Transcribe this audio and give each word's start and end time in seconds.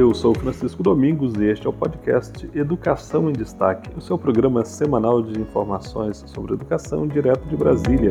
Eu 0.00 0.14
sou 0.14 0.34
Francisco 0.34 0.82
Domingos 0.82 1.34
e 1.34 1.44
este 1.44 1.66
é 1.66 1.68
o 1.68 1.72
podcast 1.74 2.48
Educação 2.54 3.28
em 3.28 3.34
Destaque, 3.34 3.90
o 3.94 4.00
seu 4.00 4.16
programa 4.16 4.64
semanal 4.64 5.22
de 5.22 5.38
informações 5.38 6.24
sobre 6.26 6.54
educação 6.54 7.06
direto 7.06 7.46
de 7.46 7.54
Brasília. 7.54 8.08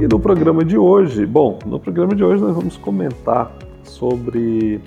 E 0.00 0.06
no 0.06 0.20
programa 0.20 0.64
de 0.64 0.78
hoje, 0.78 1.26
bom, 1.26 1.58
no 1.66 1.80
programa 1.80 2.14
de 2.14 2.22
hoje 2.22 2.40
nós 2.40 2.54
vamos 2.54 2.76
comentar 2.76 3.50
sobre 3.82 4.80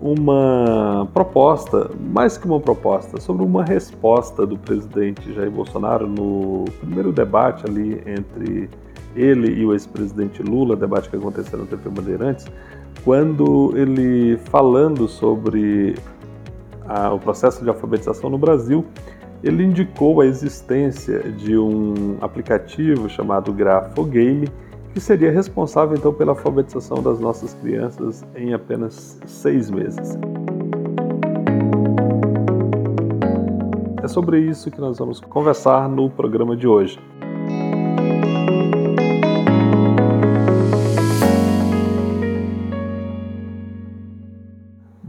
uma 0.00 1.08
proposta, 1.12 1.90
mais 1.98 2.38
que 2.38 2.46
uma 2.46 2.60
proposta, 2.60 3.20
sobre 3.20 3.44
uma 3.44 3.64
resposta 3.64 4.46
do 4.46 4.56
presidente 4.56 5.34
Jair 5.34 5.50
Bolsonaro 5.50 6.06
no 6.06 6.66
primeiro 6.78 7.10
debate 7.10 7.64
ali 7.66 8.00
entre 8.06 8.70
ele 9.14 9.60
e 9.60 9.64
o 9.64 9.72
ex-presidente 9.72 10.42
Lula, 10.42 10.76
debate 10.76 11.08
que 11.08 11.16
aconteceu 11.16 11.58
no 11.58 11.66
TV 11.66 11.88
Bandeirantes, 11.90 12.46
quando 13.04 13.72
ele 13.76 14.36
falando 14.36 15.08
sobre 15.08 15.94
a, 16.86 17.12
o 17.12 17.18
processo 17.18 17.62
de 17.62 17.68
alfabetização 17.68 18.30
no 18.30 18.38
Brasil, 18.38 18.84
ele 19.42 19.64
indicou 19.64 20.20
a 20.20 20.26
existência 20.26 21.18
de 21.20 21.58
um 21.58 22.16
aplicativo 22.20 23.08
chamado 23.08 23.52
Grafogame, 23.52 24.48
que 24.94 25.00
seria 25.00 25.32
responsável 25.32 25.96
então 25.96 26.12
pela 26.12 26.32
alfabetização 26.32 27.02
das 27.02 27.18
nossas 27.18 27.54
crianças 27.54 28.24
em 28.36 28.54
apenas 28.54 29.18
seis 29.26 29.70
meses. 29.70 30.16
É 34.02 34.08
sobre 34.08 34.40
isso 34.40 34.70
que 34.70 34.80
nós 34.80 34.98
vamos 34.98 35.20
conversar 35.20 35.88
no 35.88 36.10
programa 36.10 36.56
de 36.56 36.66
hoje. 36.66 36.98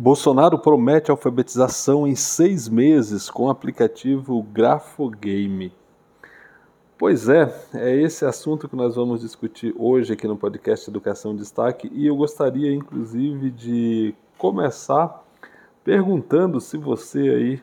Bolsonaro 0.03 0.59
promete 0.59 1.11
alfabetização 1.11 2.05
em 2.05 2.13
seis 2.13 2.67
meses 2.67 3.29
com 3.29 3.45
o 3.45 3.49
aplicativo 3.49 4.43
Grafogame. 4.43 5.71
Pois 6.97 7.29
é, 7.29 7.55
é 7.73 7.95
esse 8.01 8.25
assunto 8.25 8.67
que 8.67 8.75
nós 8.75 8.97
vamos 8.97 9.21
discutir 9.21 9.73
hoje 9.79 10.11
aqui 10.11 10.27
no 10.27 10.35
podcast 10.35 10.89
Educação 10.89 11.33
Destaque 11.33 11.89
e 11.93 12.05
eu 12.05 12.17
gostaria 12.17 12.73
inclusive 12.73 13.49
de 13.49 14.13
começar 14.37 15.23
perguntando 15.85 16.59
se 16.59 16.75
você 16.75 17.19
aí 17.19 17.61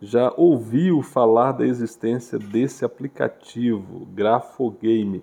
já 0.00 0.32
ouviu 0.38 1.02
falar 1.02 1.52
da 1.52 1.66
existência 1.66 2.38
desse 2.38 2.82
aplicativo 2.82 4.06
Grafogame. 4.14 5.22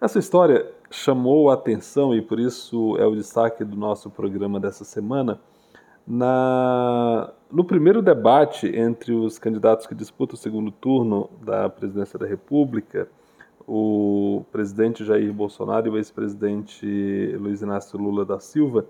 Essa 0.00 0.20
história 0.20 0.72
chamou 0.88 1.50
a 1.50 1.54
atenção 1.54 2.14
e 2.14 2.22
por 2.22 2.38
isso 2.38 2.96
é 2.96 3.04
o 3.04 3.16
destaque 3.16 3.64
do 3.64 3.76
nosso 3.76 4.08
programa 4.08 4.60
dessa 4.60 4.84
semana 4.84 5.40
na, 6.06 7.32
no 7.50 7.64
primeiro 7.64 8.00
debate 8.00 8.68
entre 8.68 9.12
os 9.12 9.38
candidatos 9.38 9.86
que 9.86 9.94
disputam 9.94 10.34
o 10.34 10.38
segundo 10.38 10.70
turno 10.70 11.28
da 11.42 11.68
presidência 11.68 12.18
da 12.18 12.26
República, 12.26 13.08
o 13.66 14.44
presidente 14.52 15.04
Jair 15.04 15.32
Bolsonaro 15.32 15.88
e 15.88 15.90
o 15.90 15.96
ex-presidente 15.96 16.86
Luiz 17.38 17.62
Inácio 17.62 17.98
Lula 17.98 18.24
da 18.24 18.38
Silva, 18.38 18.86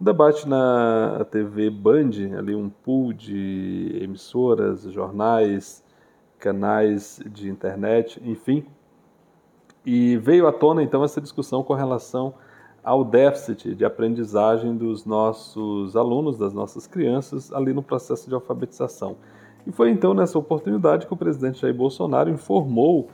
um 0.00 0.04
debate 0.04 0.48
na 0.48 1.26
TV 1.30 1.68
Band, 1.68 2.38
ali 2.38 2.54
um 2.54 2.70
pool 2.70 3.12
de 3.12 3.98
emissoras, 4.00 4.84
jornais, 4.84 5.82
canais 6.38 7.20
de 7.26 7.50
internet, 7.50 8.22
enfim, 8.24 8.64
e 9.84 10.16
veio 10.18 10.46
à 10.46 10.52
tona 10.52 10.82
então 10.82 11.02
essa 11.02 11.20
discussão 11.20 11.62
com 11.62 11.74
relação 11.74 12.34
ao 12.82 13.04
déficit 13.04 13.74
de 13.74 13.84
aprendizagem 13.84 14.76
dos 14.76 15.04
nossos 15.04 15.96
alunos, 15.96 16.38
das 16.38 16.52
nossas 16.52 16.86
crianças, 16.86 17.52
ali 17.52 17.72
no 17.72 17.82
processo 17.82 18.28
de 18.28 18.34
alfabetização. 18.34 19.16
E 19.66 19.72
foi 19.72 19.90
então 19.90 20.14
nessa 20.14 20.38
oportunidade 20.38 21.06
que 21.06 21.12
o 21.12 21.16
presidente 21.16 21.60
Jair 21.60 21.74
Bolsonaro 21.74 22.30
informou 22.30 23.08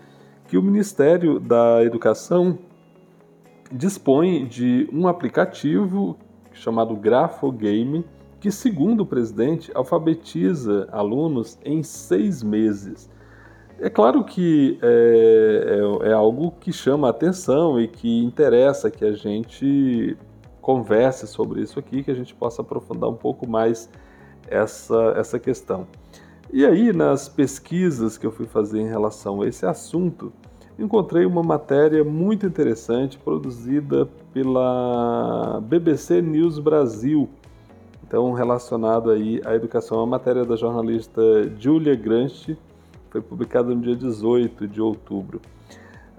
que 0.46 0.56
o 0.56 0.62
Ministério 0.62 1.40
da 1.40 1.82
Educação 1.82 2.58
dispõe 3.72 4.46
de 4.46 4.88
um 4.92 5.08
aplicativo 5.08 6.16
chamado 6.52 6.94
Grafogame, 6.94 8.04
que, 8.40 8.50
segundo 8.50 9.00
o 9.00 9.06
presidente, 9.06 9.72
alfabetiza 9.74 10.88
alunos 10.92 11.58
em 11.64 11.82
seis 11.82 12.42
meses. 12.42 13.10
É 13.78 13.90
claro 13.90 14.24
que 14.24 14.78
é, 14.80 15.80
é, 16.02 16.08
é, 16.08 16.12
algo 16.12 16.50
que 16.52 16.72
chama 16.72 17.08
a 17.08 17.10
atenção 17.10 17.78
e 17.78 17.86
que 17.86 18.24
interessa 18.24 18.90
que 18.90 19.04
a 19.04 19.12
gente 19.12 20.16
converse 20.62 21.26
sobre 21.26 21.60
isso 21.60 21.78
aqui, 21.78 22.02
que 22.02 22.10
a 22.10 22.14
gente 22.14 22.34
possa 22.34 22.62
aprofundar 22.62 23.10
um 23.10 23.14
pouco 23.14 23.48
mais 23.48 23.90
essa, 24.48 25.14
essa 25.16 25.38
questão. 25.38 25.86
E 26.50 26.64
aí, 26.64 26.90
nas 26.92 27.28
pesquisas 27.28 28.16
que 28.16 28.26
eu 28.26 28.32
fui 28.32 28.46
fazer 28.46 28.80
em 28.80 28.88
relação 28.88 29.42
a 29.42 29.48
esse 29.48 29.66
assunto, 29.66 30.32
encontrei 30.78 31.26
uma 31.26 31.42
matéria 31.42 32.02
muito 32.02 32.46
interessante 32.46 33.18
produzida 33.18 34.08
pela 34.32 35.60
BBC 35.62 36.22
News 36.22 36.58
Brasil, 36.58 37.28
então 38.06 38.32
relacionado 38.32 39.10
aí 39.10 39.40
à 39.44 39.54
educação, 39.54 39.98
uma 39.98 40.06
matéria 40.06 40.44
da 40.44 40.56
jornalista 40.56 41.20
Julia 41.58 41.94
Granchi, 41.94 42.56
foi 43.16 43.22
publicada 43.22 43.74
no 43.74 43.80
dia 43.80 43.96
18 43.96 44.68
de 44.68 44.80
outubro. 44.80 45.40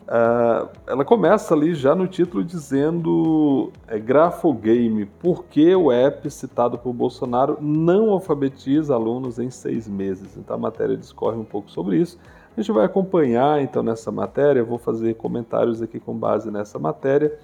Uh, 0.07 0.69
ela 0.87 1.03
começa 1.03 1.53
ali 1.53 1.75
já 1.75 1.93
no 1.93 2.07
título 2.07 2.43
dizendo 2.43 3.71
é, 3.87 3.99
Grafogame, 3.99 5.05
por 5.05 5.43
que 5.45 5.75
o 5.75 5.91
app 5.91 6.29
citado 6.31 6.77
por 6.77 6.93
Bolsonaro 6.93 7.57
não 7.61 8.11
alfabetiza 8.11 8.95
alunos 8.95 9.37
em 9.37 9.51
seis 9.51 9.87
meses. 9.87 10.37
Então 10.37 10.55
a 10.55 10.59
matéria 10.59 10.95
discorre 10.95 11.37
um 11.37 11.43
pouco 11.43 11.69
sobre 11.69 11.97
isso. 11.97 12.17
A 12.55 12.61
gente 12.61 12.71
vai 12.71 12.85
acompanhar 12.85 13.61
então 13.61 13.83
nessa 13.83 14.11
matéria, 14.11 14.63
vou 14.63 14.79
fazer 14.79 15.15
comentários 15.15 15.81
aqui 15.81 15.99
com 15.99 16.15
base 16.15 16.49
nessa 16.49 16.79
matéria, 16.79 17.37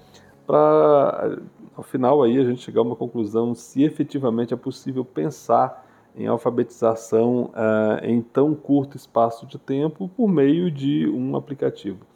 para 0.46 1.38
ao 1.76 1.82
final 1.82 2.22
aí 2.22 2.38
a 2.38 2.44
gente 2.44 2.62
chegar 2.62 2.80
a 2.80 2.84
uma 2.84 2.96
conclusão 2.96 3.54
se 3.54 3.82
efetivamente 3.82 4.54
é 4.54 4.56
possível 4.56 5.04
pensar 5.04 5.83
em 6.16 6.26
alfabetização 6.26 7.46
uh, 7.46 8.04
em 8.04 8.22
tão 8.22 8.54
curto 8.54 8.96
espaço 8.96 9.46
de 9.46 9.58
tempo 9.58 10.08
por 10.08 10.28
meio 10.28 10.70
de 10.70 11.08
um 11.08 11.36
aplicativo. 11.36 12.06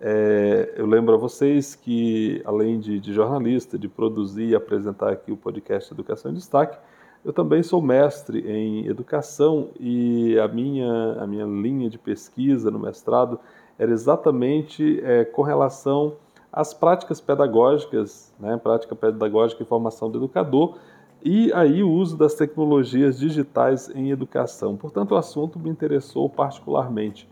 É, 0.00 0.72
eu 0.76 0.86
lembro 0.86 1.14
a 1.14 1.18
vocês 1.18 1.74
que, 1.74 2.40
além 2.46 2.80
de, 2.80 2.98
de, 2.98 3.12
jornalista, 3.12 3.78
de 3.78 3.86
produzir 3.86 4.48
e 4.48 4.54
apresentar 4.54 5.10
aqui 5.12 5.30
o 5.30 5.36
podcast 5.36 5.92
Educação 5.92 6.30
em 6.30 6.34
Destaque, 6.34 6.78
eu 7.22 7.34
também 7.34 7.62
sou 7.62 7.82
mestre 7.82 8.40
em 8.50 8.86
educação 8.86 9.68
e 9.78 10.38
a 10.38 10.48
minha, 10.48 11.12
a 11.20 11.26
minha 11.26 11.44
linha 11.44 11.90
de 11.90 11.98
pesquisa 11.98 12.70
no 12.70 12.78
mestrado 12.78 13.38
era 13.78 13.92
exatamente 13.92 15.00
é, 15.04 15.24
com 15.26 15.42
relação 15.42 16.16
às 16.50 16.72
práticas 16.72 17.20
pedagógicas, 17.20 18.32
né, 18.40 18.56
prática 18.56 18.96
pedagógica 18.96 19.62
e 19.62 19.66
formação 19.66 20.10
do 20.10 20.18
educador, 20.18 20.78
e 21.22 21.52
aí 21.52 21.82
o 21.82 21.90
uso 21.90 22.16
das 22.16 22.34
tecnologias 22.34 23.18
digitais 23.18 23.90
em 23.94 24.10
educação. 24.10 24.76
Portanto, 24.76 25.12
o 25.12 25.16
assunto 25.16 25.58
me 25.58 25.68
interessou 25.68 26.28
particularmente. 26.28 27.28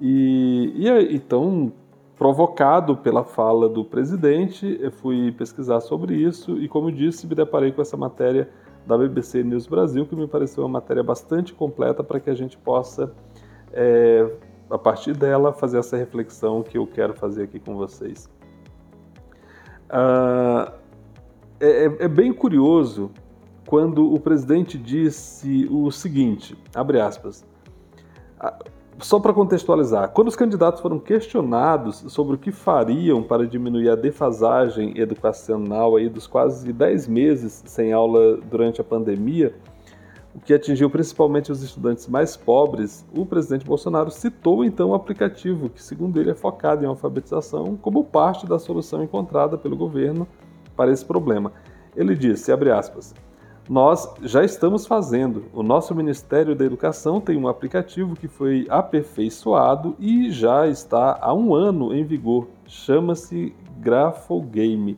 E, 0.00 0.72
e 0.76 1.14
então, 1.14 1.72
provocado 2.16 2.96
pela 2.96 3.24
fala 3.24 3.68
do 3.68 3.84
presidente, 3.84 4.78
eu 4.80 4.90
fui 4.90 5.32
pesquisar 5.32 5.80
sobre 5.80 6.14
isso 6.14 6.56
e, 6.58 6.68
como 6.68 6.90
disse, 6.90 7.26
me 7.26 7.34
deparei 7.34 7.70
com 7.70 7.82
essa 7.82 7.96
matéria 7.96 8.48
da 8.86 8.96
BBC 8.96 9.42
News 9.42 9.66
Brasil, 9.66 10.06
que 10.06 10.16
me 10.16 10.26
pareceu 10.26 10.62
uma 10.62 10.68
matéria 10.68 11.02
bastante 11.02 11.52
completa 11.52 12.02
para 12.02 12.18
que 12.18 12.30
a 12.30 12.34
gente 12.34 12.56
possa, 12.56 13.12
é, 13.72 14.26
a 14.70 14.78
partir 14.78 15.14
dela, 15.14 15.52
fazer 15.52 15.78
essa 15.78 15.96
reflexão 15.96 16.62
que 16.62 16.78
eu 16.78 16.86
quero 16.86 17.12
fazer 17.12 17.42
aqui 17.44 17.58
com 17.58 17.76
vocês. 17.76 18.30
Uh, 19.90 20.77
é, 21.60 21.86
é, 21.86 21.96
é 22.00 22.08
bem 22.08 22.32
curioso 22.32 23.10
quando 23.66 24.12
o 24.12 24.18
presidente 24.18 24.78
disse 24.78 25.68
o 25.70 25.90
seguinte, 25.90 26.56
abre 26.74 27.00
aspas, 27.00 27.44
só 28.98 29.20
para 29.20 29.32
contextualizar, 29.32 30.10
quando 30.10 30.28
os 30.28 30.36
candidatos 30.36 30.80
foram 30.80 30.98
questionados 30.98 32.04
sobre 32.08 32.34
o 32.34 32.38
que 32.38 32.50
fariam 32.50 33.22
para 33.22 33.46
diminuir 33.46 33.90
a 33.90 33.94
defasagem 33.94 34.98
educacional 34.98 35.96
aí 35.96 36.08
dos 36.08 36.26
quase 36.26 36.72
10 36.72 37.06
meses 37.08 37.62
sem 37.66 37.92
aula 37.92 38.38
durante 38.50 38.80
a 38.80 38.84
pandemia, 38.84 39.54
o 40.34 40.40
que 40.40 40.54
atingiu 40.54 40.88
principalmente 40.88 41.52
os 41.52 41.62
estudantes 41.62 42.08
mais 42.08 42.36
pobres, 42.36 43.04
o 43.14 43.26
presidente 43.26 43.64
Bolsonaro 43.64 44.10
citou 44.10 44.64
então 44.64 44.90
o 44.90 44.94
aplicativo, 44.94 45.68
que 45.68 45.82
segundo 45.82 46.18
ele 46.20 46.30
é 46.30 46.34
focado 46.34 46.84
em 46.84 46.88
alfabetização, 46.88 47.76
como 47.76 48.04
parte 48.04 48.46
da 48.46 48.58
solução 48.58 49.02
encontrada 49.02 49.58
pelo 49.58 49.76
governo 49.76 50.26
para 50.78 50.92
esse 50.92 51.04
problema. 51.04 51.52
Ele 51.96 52.14
disse, 52.14 52.52
abre 52.52 52.70
aspas, 52.70 53.12
nós 53.68 54.08
já 54.22 54.44
estamos 54.44 54.86
fazendo. 54.86 55.46
O 55.52 55.60
nosso 55.60 55.92
Ministério 55.92 56.54
da 56.54 56.64
Educação 56.64 57.20
tem 57.20 57.36
um 57.36 57.48
aplicativo 57.48 58.14
que 58.14 58.28
foi 58.28 58.64
aperfeiçoado 58.70 59.96
e 59.98 60.30
já 60.30 60.68
está 60.68 61.18
há 61.20 61.34
um 61.34 61.52
ano 61.52 61.92
em 61.92 62.04
vigor. 62.04 62.46
Chama-se 62.64 63.52
Grafogame. 63.78 64.96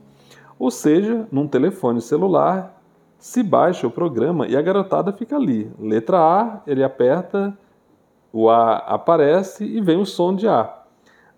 Ou 0.59 0.71
seja, 0.71 1.27
num 1.33 1.49
telefone 1.49 2.03
celular, 2.03 2.79
se 3.19 3.43
baixa 3.43 3.87
o 3.87 3.91
programa 3.91 4.47
e 4.47 4.55
a 4.55 4.63
garotada 4.63 5.13
fica 5.13 5.37
ali. 5.37 5.73
Letra 5.81 6.19
A, 6.19 6.61
ele 6.67 6.85
aperta, 6.85 7.57
o 8.31 8.51
A 8.51 8.77
aparece 8.77 9.65
e 9.65 9.81
vem 9.81 9.99
o 9.99 10.07
som 10.07 10.37
de 10.37 10.47
A. 10.47 10.83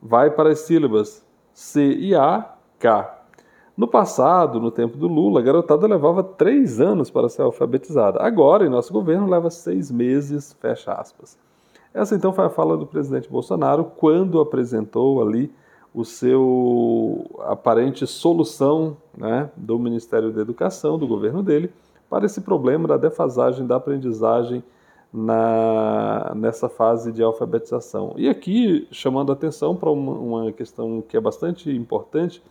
Vai 0.02 0.30
para 0.30 0.50
as 0.50 0.60
sílabas 0.60 1.24
C 1.54 1.94
e 1.94 2.14
A, 2.14 2.56
K. 2.80 3.21
No 3.76 3.88
passado, 3.88 4.60
no 4.60 4.70
tempo 4.70 4.98
do 4.98 5.08
Lula, 5.08 5.40
a 5.40 5.42
garotada 5.42 5.86
levava 5.86 6.22
três 6.22 6.80
anos 6.80 7.10
para 7.10 7.28
ser 7.28 7.42
alfabetizada. 7.42 8.20
Agora, 8.22 8.66
em 8.66 8.68
nosso 8.68 8.92
governo, 8.92 9.28
leva 9.28 9.50
seis 9.50 9.90
meses, 9.90 10.52
fecha 10.60 10.92
aspas. 10.92 11.38
Essa 11.94 12.14
então 12.14 12.32
foi 12.32 12.44
a 12.44 12.50
fala 12.50 12.76
do 12.76 12.86
presidente 12.86 13.30
Bolsonaro 13.30 13.84
quando 13.96 14.40
apresentou 14.40 15.22
ali 15.22 15.50
o 15.94 16.04
seu 16.04 17.26
aparente 17.40 18.06
solução 18.06 18.96
né, 19.16 19.50
do 19.56 19.78
Ministério 19.78 20.30
da 20.30 20.40
Educação, 20.40 20.98
do 20.98 21.06
governo 21.06 21.42
dele, 21.42 21.70
para 22.08 22.24
esse 22.26 22.40
problema 22.40 22.88
da 22.88 22.96
defasagem 22.96 23.66
da 23.66 23.76
aprendizagem 23.76 24.62
na, 25.12 26.32
nessa 26.34 26.68
fase 26.68 27.12
de 27.12 27.22
alfabetização. 27.22 28.14
E 28.16 28.28
aqui, 28.28 28.86
chamando 28.90 29.30
a 29.30 29.34
atenção 29.34 29.76
para 29.76 29.90
uma, 29.90 30.12
uma 30.12 30.52
questão 30.52 31.02
que 31.06 31.16
é 31.16 31.20
bastante 31.20 31.70
importante, 31.70 32.42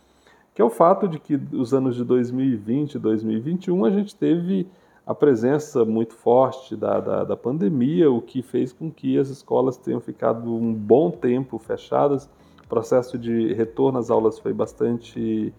que 0.54 0.60
é 0.60 0.64
o 0.64 0.70
fato 0.70 1.08
de 1.08 1.18
que 1.18 1.40
os 1.52 1.72
anos 1.72 1.96
de 1.96 2.04
2020 2.04 2.94
e 2.94 2.98
2021 2.98 3.84
a 3.84 3.90
gente 3.90 4.14
teve 4.14 4.68
a 5.06 5.14
presença 5.14 5.84
muito 5.84 6.14
forte 6.14 6.76
da, 6.76 7.00
da, 7.00 7.24
da, 7.24 7.36
pandemia, 7.36 8.10
o 8.10 8.22
que 8.22 8.40
fez 8.40 8.72
com 8.72 8.90
que 8.90 9.18
as 9.18 9.28
escolas 9.28 9.76
tenham 9.76 10.00
ficado 10.00 10.54
um 10.54 10.72
bom 10.72 11.10
tempo 11.10 11.58
fechadas. 11.58 12.30
Processo 12.68 13.18
de 13.18 13.52
retorno 13.52 13.98
às 13.98 14.10
aulas 14.10 14.38
foi 14.38 14.52
bastante 14.52 15.52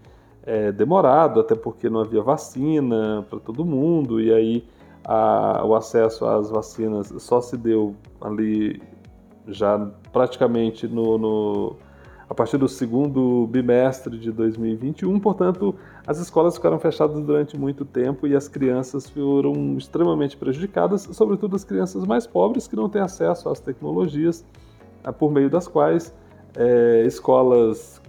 é, 0.44 0.72
demorado, 0.72 1.40
até 1.40 1.56
porque 1.56 1.90
não 1.90 2.00
havia 2.00 2.22
vacina 2.22 3.26
para 3.30 3.40
todo 3.40 3.66
mundo, 3.66 4.22
e 4.22 4.34
aí 4.34 4.66
a, 5.04 5.64
o 5.66 5.76
acesso 5.76 6.26
às 6.26 6.50
vacinas 6.50 7.14
só 7.20 7.42
se 7.42 7.58
deu 7.58 7.96
ali 8.22 8.82
já 9.48 9.78
praticamente 10.14 10.88
no, 10.88 11.18
no, 11.18 11.76
a 12.34 12.36
partir 12.36 12.58
do 12.58 12.68
segundo 12.68 13.46
bimestre 13.46 14.18
de 14.18 14.32
2021, 14.32 15.20
portanto, 15.20 15.76
as 16.06 16.18
escolas 16.18 16.56
ficaram 16.56 16.80
fechadas 16.80 17.22
durante 17.22 17.56
muito 17.56 17.86
tempo 17.86 18.26
e 18.26 18.36
as 18.36 18.48
crianças 18.48 19.08
foram 19.08 19.78
extremamente 19.78 20.36
prejudicadas, 20.36 21.08
sobretudo 21.12 21.56
as 21.56 21.64
crianças 21.64 22.04
mais 22.06 22.26
pobres 22.26 22.68
que 22.68 22.76
não 22.76 22.90
têm 22.90 23.04
acesso 23.04 23.50
às 23.50 23.60
tecnologias 23.60 24.44
por 25.20 25.32
meio 25.32 25.48
das 25.48 25.68
quais 25.68 26.12
é, 26.56 27.04
escolas 27.06 28.02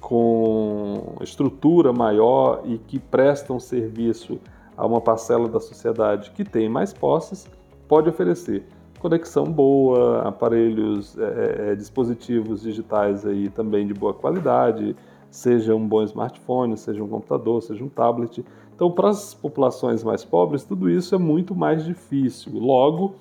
com 0.00 1.16
estrutura 1.20 1.92
maior 1.92 2.62
e 2.64 2.78
que 2.78 3.00
prestam 3.00 3.58
serviço 3.58 4.38
a 4.76 4.86
uma 4.86 5.00
parcela 5.00 5.48
da 5.48 5.58
sociedade 5.58 6.30
que 6.30 6.44
tem 6.44 6.68
mais 6.68 6.92
posses, 6.92 7.48
pode 7.88 8.08
oferecer 8.08 8.64
conexão 9.04 9.44
boa, 9.44 10.22
aparelhos, 10.22 11.14
é, 11.18 11.72
é, 11.72 11.74
dispositivos 11.74 12.62
digitais 12.62 13.26
aí 13.26 13.50
também 13.50 13.86
de 13.86 13.92
boa 13.92 14.14
qualidade, 14.14 14.96
seja 15.30 15.74
um 15.74 15.86
bom 15.86 16.02
smartphone, 16.04 16.74
seja 16.78 17.04
um 17.04 17.08
computador, 17.08 17.62
seja 17.62 17.84
um 17.84 17.88
tablet. 17.90 18.42
Então, 18.74 18.90
para 18.90 19.10
as 19.10 19.34
populações 19.34 20.02
mais 20.02 20.24
pobres, 20.24 20.64
tudo 20.64 20.88
isso 20.88 21.14
é 21.14 21.18
muito 21.18 21.54
mais 21.54 21.84
difícil. 21.84 22.52
Logo, 22.54 23.16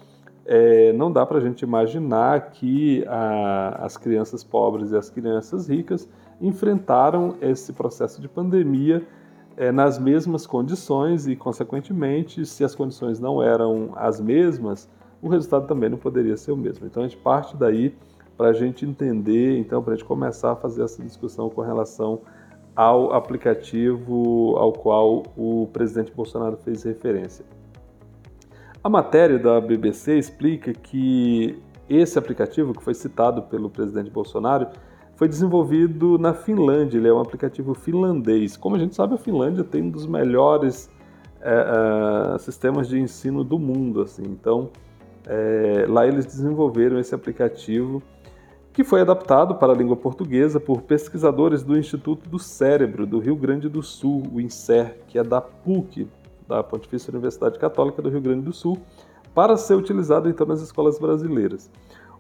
é, 0.46 0.94
não 0.94 1.12
dá 1.12 1.26
para 1.26 1.40
a 1.40 1.42
gente 1.42 1.64
imaginar 1.64 2.52
que 2.52 3.04
a, 3.06 3.80
as 3.84 3.98
crianças 3.98 4.42
pobres 4.42 4.92
e 4.92 4.96
as 4.96 5.10
crianças 5.10 5.68
ricas 5.68 6.08
enfrentaram 6.40 7.36
esse 7.42 7.74
processo 7.74 8.22
de 8.22 8.30
pandemia 8.30 9.06
é, 9.58 9.70
nas 9.70 10.00
mesmas 10.00 10.48
condições 10.48 11.28
e, 11.28 11.36
consequentemente, 11.36 12.46
se 12.46 12.64
as 12.64 12.74
condições 12.74 13.20
não 13.20 13.44
eram 13.44 13.90
as 13.98 14.22
mesmas, 14.22 14.88
o 15.24 15.30
resultado 15.30 15.66
também 15.66 15.90
não 15.90 15.98
poderia 15.98 16.36
ser 16.36 16.52
o 16.52 16.58
mesmo. 16.58 16.86
Então 16.86 17.02
a 17.02 17.08
gente 17.08 17.18
parte 17.18 17.56
daí 17.56 17.96
para 18.38 18.50
a 18.50 18.54
gente 18.54 18.86
entender, 18.86 19.58
então 19.58 19.82
para 19.82 19.94
a 19.94 19.96
gente 19.96 20.06
começar 20.06 20.52
a 20.52 20.56
fazer 20.56 20.84
essa 20.84 21.02
discussão 21.02 21.50
com 21.50 21.62
relação 21.62 22.20
ao 22.76 23.14
aplicativo 23.14 24.56
ao 24.58 24.74
qual 24.74 25.24
o 25.38 25.70
presidente 25.72 26.12
Bolsonaro 26.12 26.58
fez 26.58 26.84
referência. 26.84 27.46
A 28.84 28.90
matéria 28.90 29.40
da 29.40 29.62
BBC 29.62 30.18
explica 30.18 30.74
que 30.74 31.58
esse 31.90 32.20
aplicativo, 32.20 32.74
que 32.74 32.84
foi 32.84 32.94
citado 32.94 33.44
pelo 33.44 33.70
presidente 33.70 34.10
Bolsonaro, 34.10 34.68
foi 35.16 35.30
desenvolvido 35.30 36.18
na 36.18 36.34
Finlândia. 36.34 36.98
Ele 36.98 37.08
é 37.08 37.14
um 37.14 37.20
aplicativo 37.20 37.74
finlandês. 37.74 38.58
Como 38.58 38.76
a 38.76 38.80
gente 38.80 38.94
sabe, 38.94 39.14
a 39.14 39.18
Finlândia 39.18 39.64
tem 39.64 39.84
um 39.84 39.90
dos 39.90 40.06
melhores 40.06 40.90
é, 41.40 42.34
é, 42.36 42.38
sistemas 42.40 42.90
de 42.90 43.00
ensino 43.00 43.42
do 43.42 43.58
mundo. 43.58 44.02
Assim. 44.02 44.24
Então, 44.24 44.70
é, 45.26 45.86
lá 45.88 46.08
eles 46.08 46.26
desenvolveram 46.26 47.00
esse 47.00 47.14
aplicativo 47.16 48.02
que 48.74 48.84
foi 48.84 49.02
adaptado 49.02 49.56
para 49.56 49.72
a 49.72 49.76
língua 49.76 49.96
portuguesa 49.96 50.60
por 50.60 50.82
pesquisadores 50.82 51.62
do 51.62 51.78
Instituto 51.78 52.28
do 52.28 52.40
Cérebro 52.40 53.06
do 53.06 53.20
Rio 53.20 53.36
Grande 53.36 53.70
do 53.70 53.84
Sul, 53.84 54.24
o 54.34 54.42
INSER, 54.42 54.98
que 55.08 55.20
é 55.20 55.24
da 55.24 55.40
PUC, 55.40 56.08
da 56.48 56.64
Pontifícia 56.64 57.12
Universidade 57.12 57.60
Católica 57.60 58.02
do 58.02 58.10
Rio 58.10 58.22
Grande 58.22 58.42
do 58.42 58.52
Sul, 58.52 58.80
para 59.34 59.58
ser 59.58 59.76
utilizado 59.76 60.28
então 60.28 60.48
nas 60.48 60.62
escolas 60.62 60.98
brasileiras. 60.98 61.70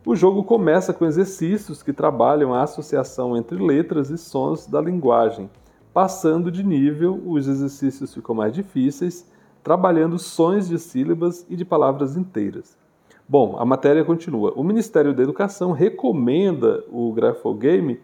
O 0.06 0.16
jogo 0.16 0.44
começa 0.44 0.94
com 0.94 1.06
exercícios 1.06 1.82
que 1.82 1.92
trabalham 1.92 2.54
a 2.54 2.62
associação 2.62 3.36
entre 3.36 3.58
letras 3.58 4.12
e 4.12 4.18
sons 4.18 4.68
da 4.68 4.80
linguagem. 4.80 5.50
Passando 5.92 6.52
de 6.52 6.64
nível, 6.64 7.22
os 7.26 7.48
exercícios 7.48 8.14
ficam 8.14 8.36
mais 8.36 8.54
difíceis, 8.54 9.26
trabalhando 9.64 10.19
sons 10.19 10.68
de 10.68 10.78
sílabas 10.78 11.45
e 11.50 11.56
de 11.56 11.64
palavras 11.66 12.16
inteiras. 12.16 12.82
Bom, 13.27 13.56
a 13.57 13.65
matéria 13.65 14.03
continua. 14.03 14.53
O 14.56 14.63
Ministério 14.63 15.13
da 15.13 15.23
Educação 15.23 15.71
recomenda 15.71 16.83
o 16.92 17.11
Grafogame 17.13 17.99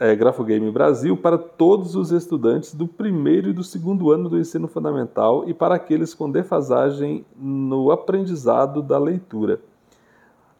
é, 0.00 0.16
Grafogame 0.16 0.70
Brasil 0.70 1.14
para 1.14 1.36
todos 1.36 1.94
os 1.94 2.10
estudantes 2.10 2.74
do 2.74 2.88
primeiro 2.88 3.50
e 3.50 3.52
do 3.52 3.62
segundo 3.62 4.10
ano 4.10 4.30
do 4.30 4.38
ensino 4.38 4.66
fundamental 4.66 5.46
e 5.46 5.52
para 5.52 5.74
aqueles 5.74 6.14
com 6.14 6.30
defasagem 6.30 7.26
no 7.38 7.90
aprendizado 7.90 8.80
da 8.82 8.98
leitura. 8.98 9.60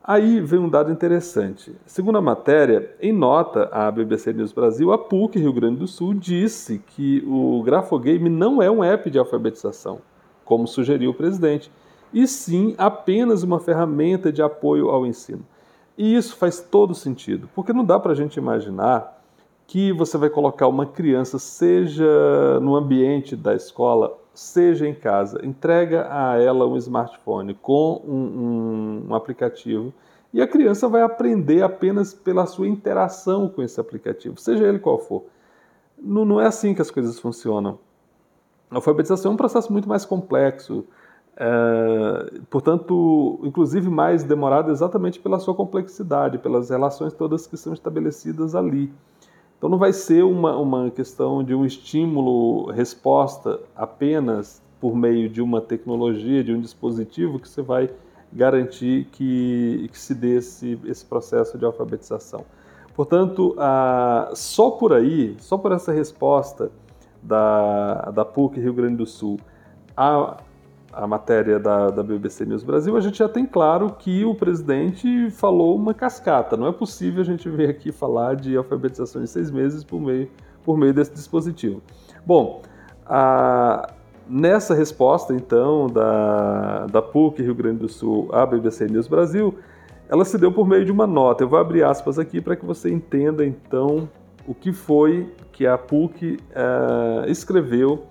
Aí 0.05 0.41
vem 0.41 0.61
um 0.61 0.69
dado 0.69 0.93
interessante. 0.93 1.75
Segundo 1.87 2.19
a 2.19 2.23
matéria, 2.23 2.95
em 3.01 3.13
nota 3.13 3.71
à 3.73 3.91
BBC 3.91 4.33
News 4.35 4.53
Brasil, 4.53 4.93
a 4.93 4.99
PUC 4.99 5.39
Rio 5.39 5.55
Grande 5.55 5.79
do 5.79 5.87
Sul 5.87 6.13
disse 6.13 6.79
que 6.79 7.25
o 7.27 7.63
Grafogame 7.63 8.29
não 8.29 8.63
é 8.63 8.71
um 8.71 8.85
app 8.85 9.11
de 9.11 9.19
alfabetização, 9.19 10.01
como 10.45 10.67
sugeriu 10.67 11.13
o 11.13 11.15
presidente, 11.15 11.73
e 12.13 12.27
sim 12.27 12.75
apenas 12.77 13.43
uma 13.43 13.61
ferramenta 13.61 14.33
de 14.33 14.43
apoio 14.43 14.91
ao 14.91 15.07
ensino. 15.07 15.45
E 15.97 16.15
isso 16.15 16.37
faz 16.37 16.61
todo 16.61 16.95
sentido, 16.95 17.49
porque 17.55 17.73
não 17.73 17.85
dá 17.85 17.99
para 17.99 18.13
a 18.13 18.15
gente 18.15 18.37
imaginar 18.37 19.21
que 19.67 19.93
você 19.93 20.19
vai 20.19 20.29
colocar 20.29 20.67
uma 20.67 20.87
criança, 20.87 21.39
seja 21.39 22.59
no 22.61 22.75
ambiente 22.75 23.37
da 23.37 23.55
escola, 23.55 24.19
seja 24.35 24.89
em 24.89 24.95
casa, 24.95 25.45
entrega 25.45 26.09
a 26.11 26.37
ela 26.41 26.67
um 26.67 26.77
smartphone 26.77 27.55
com 27.55 28.03
um, 28.05 28.15
um, 28.15 29.07
um 29.11 29.15
aplicativo 29.15 29.93
e 30.33 30.41
a 30.41 30.47
criança 30.47 30.89
vai 30.89 31.03
aprender 31.03 31.63
apenas 31.63 32.15
pela 32.15 32.47
sua 32.47 32.69
interação 32.69 33.49
com 33.49 33.63
esse 33.63 33.81
aplicativo, 33.81 34.41
seja 34.41 34.67
ele 34.67 34.79
qual 34.79 34.99
for. 34.99 35.25
Não, 36.01 36.25
não 36.25 36.41
é 36.41 36.47
assim 36.47 36.75
que 36.75 36.81
as 36.81 36.91
coisas 36.91 37.19
funcionam. 37.19 37.79
A 38.71 38.77
alfabetização 38.77 39.33
é 39.33 39.35
um 39.35 39.37
processo 39.37 39.73
muito 39.73 39.89
mais 39.89 40.05
complexo, 40.05 40.85
é, 41.37 42.41
portanto, 42.51 43.41
inclusive 43.43 43.89
mais 43.89 44.25
demorado 44.25 44.71
exatamente 44.71 45.19
pela 45.19 45.39
sua 45.39 45.55
complexidade, 45.55 46.39
pelas 46.39 46.71
relações 46.71 47.13
todas 47.13 47.47
que 47.47 47.57
são 47.57 47.73
estabelecidas 47.73 48.55
ali. 48.55 48.93
Então 49.57 49.69
não 49.69 49.79
vai 49.79 49.93
ser 49.93 50.25
uma, 50.25 50.57
uma 50.57 50.91
questão 50.91 51.45
de 51.45 51.55
um 51.55 51.65
estímulo-resposta 51.65 53.61
apenas 53.77 54.63
por 54.81 54.97
meio 54.97 55.29
de 55.29 55.43
uma 55.43 55.61
tecnologia, 55.61 56.43
de 56.43 56.53
um 56.53 56.61
dispositivo 56.61 57.39
que 57.39 57.49
você 57.49 57.61
vai 57.61 57.91
garantir 58.33 59.07
que, 59.13 59.89
que 59.93 59.99
se 59.99 60.15
dê 60.15 60.37
esse, 60.37 60.79
esse 60.85 61.05
processo 61.05 61.59
de 61.59 61.65
alfabetização. 61.65 62.45
Portanto, 62.95 63.55
a, 63.59 64.31
só 64.35 64.71
por 64.71 64.93
aí, 64.93 65.37
só 65.39 65.59
por 65.59 65.73
essa 65.73 65.93
resposta 65.93 66.71
da, 67.23 68.11
da 68.11 68.25
PUC 68.25 68.59
Rio 68.61 68.73
Grande 68.73 68.97
do 68.97 69.07
Sul 69.07 69.39
à, 69.97 70.39
à 70.93 71.07
matéria 71.07 71.59
da, 71.59 71.91
da 71.91 72.03
BBC 72.03 72.45
News 72.45 72.65
Brasil, 72.65 72.97
a 72.97 73.01
gente 73.01 73.19
já 73.19 73.29
tem 73.29 73.47
claro 73.47 73.95
que 73.99 74.25
o 74.25 74.35
presidente 74.35 75.31
falou 75.31 75.77
uma 75.77 75.95
cascata. 75.95 76.57
Não 76.57 76.67
é 76.67 76.73
possível 76.73 77.23
a 77.23 77.25
gente 77.25 77.49
vir 77.49 77.69
aqui 77.69 77.93
falar 77.93 78.37
de 78.37 78.57
alfabetização 78.57 79.23
em 79.23 79.27
seis 79.27 79.51
meses 79.51 79.85
por 79.85 80.01
meio, 80.01 80.29
por 80.65 80.77
meio 80.77 80.93
desse 80.93 81.13
dispositivo. 81.13 81.81
Bom, 82.27 82.63
a, 83.07 83.93
nessa 84.29 84.75
resposta, 84.75 85.35
então, 85.35 85.87
da, 85.87 86.87
da 86.87 87.03
PUC 87.03 87.43
Rio 87.43 87.55
Grande 87.55 87.79
do 87.79 87.89
Sul 87.89 88.29
à 88.33 88.45
BBC 88.45 88.87
News 88.87 89.07
Brasil, 89.07 89.55
ela 90.09 90.25
se 90.25 90.37
deu 90.37 90.51
por 90.51 90.67
meio 90.67 90.85
de 90.85 90.91
uma 90.91 91.07
nota. 91.07 91.45
Eu 91.45 91.49
vou 91.49 91.59
abrir 91.59 91.85
aspas 91.85 92.19
aqui 92.19 92.41
para 92.41 92.57
que 92.57 92.65
você 92.65 92.91
entenda, 92.91 93.45
então, 93.47 94.09
o 94.47 94.55
que 94.55 94.73
foi 94.73 95.33
que 95.53 95.67
a 95.67 95.79
PUC 95.79 96.37
uh, 96.37 97.31
escreveu 97.31 98.10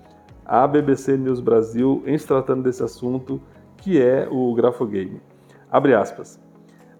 à 0.50 0.66
BBC 0.66 1.16
News 1.16 1.38
Brasil 1.38 2.02
em 2.04 2.18
se 2.18 2.26
tratando 2.26 2.64
desse 2.64 2.82
assunto, 2.82 3.40
que 3.76 4.02
é 4.02 4.26
o 4.28 4.52
grafogame. 4.52 5.22
Abre 5.70 5.94
aspas. 5.94 6.40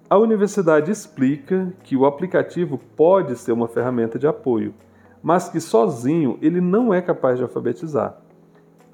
A 0.08 0.16
universidade 0.16 0.88
explica 0.88 1.74
que 1.82 1.96
o 1.96 2.06
aplicativo 2.06 2.78
pode 2.96 3.36
ser 3.36 3.50
uma 3.50 3.66
ferramenta 3.66 4.20
de 4.20 4.28
apoio, 4.28 4.72
mas 5.20 5.48
que 5.48 5.60
sozinho 5.60 6.38
ele 6.40 6.60
não 6.60 6.94
é 6.94 7.02
capaz 7.02 7.38
de 7.38 7.42
alfabetizar. 7.42 8.22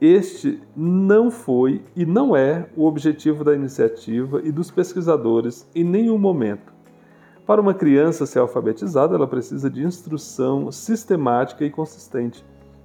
Este 0.00 0.58
não 0.74 1.30
foi 1.30 1.82
e 1.94 2.06
não 2.06 2.34
é 2.34 2.66
o 2.74 2.86
objetivo 2.86 3.44
da 3.44 3.54
iniciativa 3.54 4.40
e 4.42 4.50
dos 4.50 4.70
pesquisadores 4.70 5.68
em 5.74 5.84
nenhum 5.84 6.16
momento. 6.16 6.72
Para 7.46 7.60
uma 7.60 7.74
criança 7.74 8.24
ser 8.24 8.38
alfabetizada, 8.38 9.14
ela 9.14 9.26
precisa 9.26 9.68
de 9.68 9.84
instrução 9.84 10.72
sistemática 10.72 11.62
e 11.62 11.70
consistente, 11.70 12.42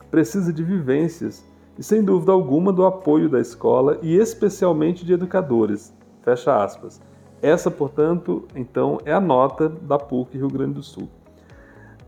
precisa 0.10 0.52
de 0.52 0.64
vivências 0.64 1.50
e, 1.78 1.84
sem 1.84 2.04
dúvida 2.04 2.32
alguma, 2.32 2.72
do 2.72 2.86
apoio 2.86 3.30
da 3.30 3.40
escola 3.40 3.98
e 4.02 4.16
especialmente 4.16 5.06
de 5.06 5.14
educadores. 5.14 5.94
Fecha 6.22 6.64
aspas. 6.64 7.02
Essa, 7.42 7.72
portanto, 7.72 8.46
então, 8.56 9.00
é 9.04 9.12
a 9.12 9.20
nota 9.20 9.68
da 9.68 9.98
PUC 9.98 10.38
Rio 10.38 10.48
Grande 10.48 10.74
do 10.74 10.84
Sul. 10.84 11.10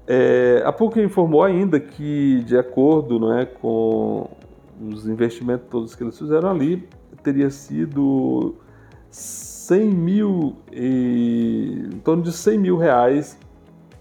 É, 0.06 0.62
a 0.66 0.72
PUC 0.72 1.02
informou 1.02 1.44
ainda 1.44 1.80
que, 1.80 2.44
de 2.44 2.58
acordo 2.58 3.20
não 3.20 3.38
é, 3.38 3.46
com 3.46 4.30
os 4.80 5.08
investimentos 5.08 5.66
todos 5.70 5.96
que 5.96 6.04
eles 6.04 6.18
fizeram 6.18 6.50
ali, 6.50 6.88
teria 7.24 7.50
sido 7.50 8.56
100 9.10 9.90
mil, 9.90 10.56
e, 10.72 11.90
em 11.94 12.00
torno 12.00 12.22
de 12.22 12.32
100 12.32 12.58
mil 12.60 12.78
reais 12.78 13.38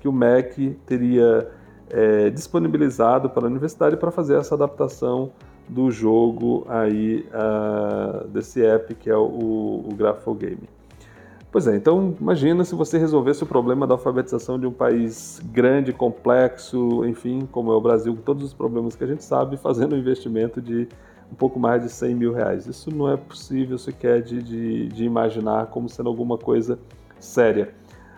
que 0.00 0.08
o 0.08 0.12
MEC 0.12 0.76
teria 0.84 1.48
é, 1.88 2.30
disponibilizado 2.30 3.30
para 3.30 3.46
a 3.46 3.48
universidade 3.48 3.96
para 3.96 4.10
fazer 4.10 4.36
essa 4.36 4.54
adaptação 4.54 5.30
do 5.72 5.90
jogo 5.90 6.66
aí 6.68 7.26
uh, 7.32 8.28
desse 8.28 8.64
app 8.64 8.94
que 8.94 9.08
é 9.08 9.16
o, 9.16 9.84
o 9.88 9.94
Grafogame. 9.96 10.68
Pois 11.50 11.66
é, 11.66 11.76
então 11.76 12.14
imagina 12.18 12.64
se 12.64 12.74
você 12.74 12.96
resolvesse 12.96 13.42
o 13.42 13.46
problema 13.46 13.86
da 13.86 13.94
alfabetização 13.94 14.58
de 14.58 14.66
um 14.66 14.72
país 14.72 15.40
grande, 15.52 15.92
complexo, 15.92 17.04
enfim, 17.04 17.46
como 17.50 17.70
é 17.70 17.74
o 17.74 17.80
Brasil, 17.80 18.14
com 18.14 18.22
todos 18.22 18.42
os 18.42 18.54
problemas 18.54 18.96
que 18.96 19.04
a 19.04 19.06
gente 19.06 19.22
sabe, 19.22 19.58
fazendo 19.58 19.94
um 19.94 19.98
investimento 19.98 20.62
de 20.62 20.88
um 21.30 21.34
pouco 21.34 21.58
mais 21.58 21.82
de 21.82 21.90
100 21.90 22.14
mil 22.14 22.32
reais. 22.32 22.66
Isso 22.66 22.94
não 22.94 23.10
é 23.10 23.16
possível 23.16 23.76
sequer 23.76 24.22
de, 24.22 24.42
de, 24.42 24.88
de 24.88 25.04
imaginar 25.04 25.66
como 25.66 25.88
sendo 25.88 26.08
alguma 26.08 26.38
coisa 26.38 26.78
séria. 27.18 27.74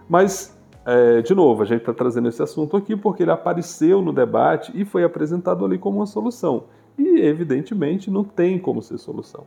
Mas, 0.09 0.57
é, 0.87 1.21
de 1.23 1.35
novo, 1.35 1.63
a 1.63 1.65
gente 1.65 1.81
está 1.81 1.93
trazendo 1.93 2.29
esse 2.29 2.43
assunto 2.43 2.77
aqui 2.77 2.95
porque 2.97 3.23
ele 3.23 3.33
apareceu 3.33 4.01
no 4.01 4.13
debate 4.13 4.71
e 4.75 4.85
foi 4.85 5.03
apresentado 5.03 5.65
ali 5.65 5.79
como 5.79 5.99
uma 5.99 6.07
solução. 6.07 6.65
E, 6.99 7.21
evidentemente, 7.21 8.11
não 8.11 8.25
tem 8.25 8.59
como 8.59 8.83
ser 8.83 8.99
solução. 8.99 9.45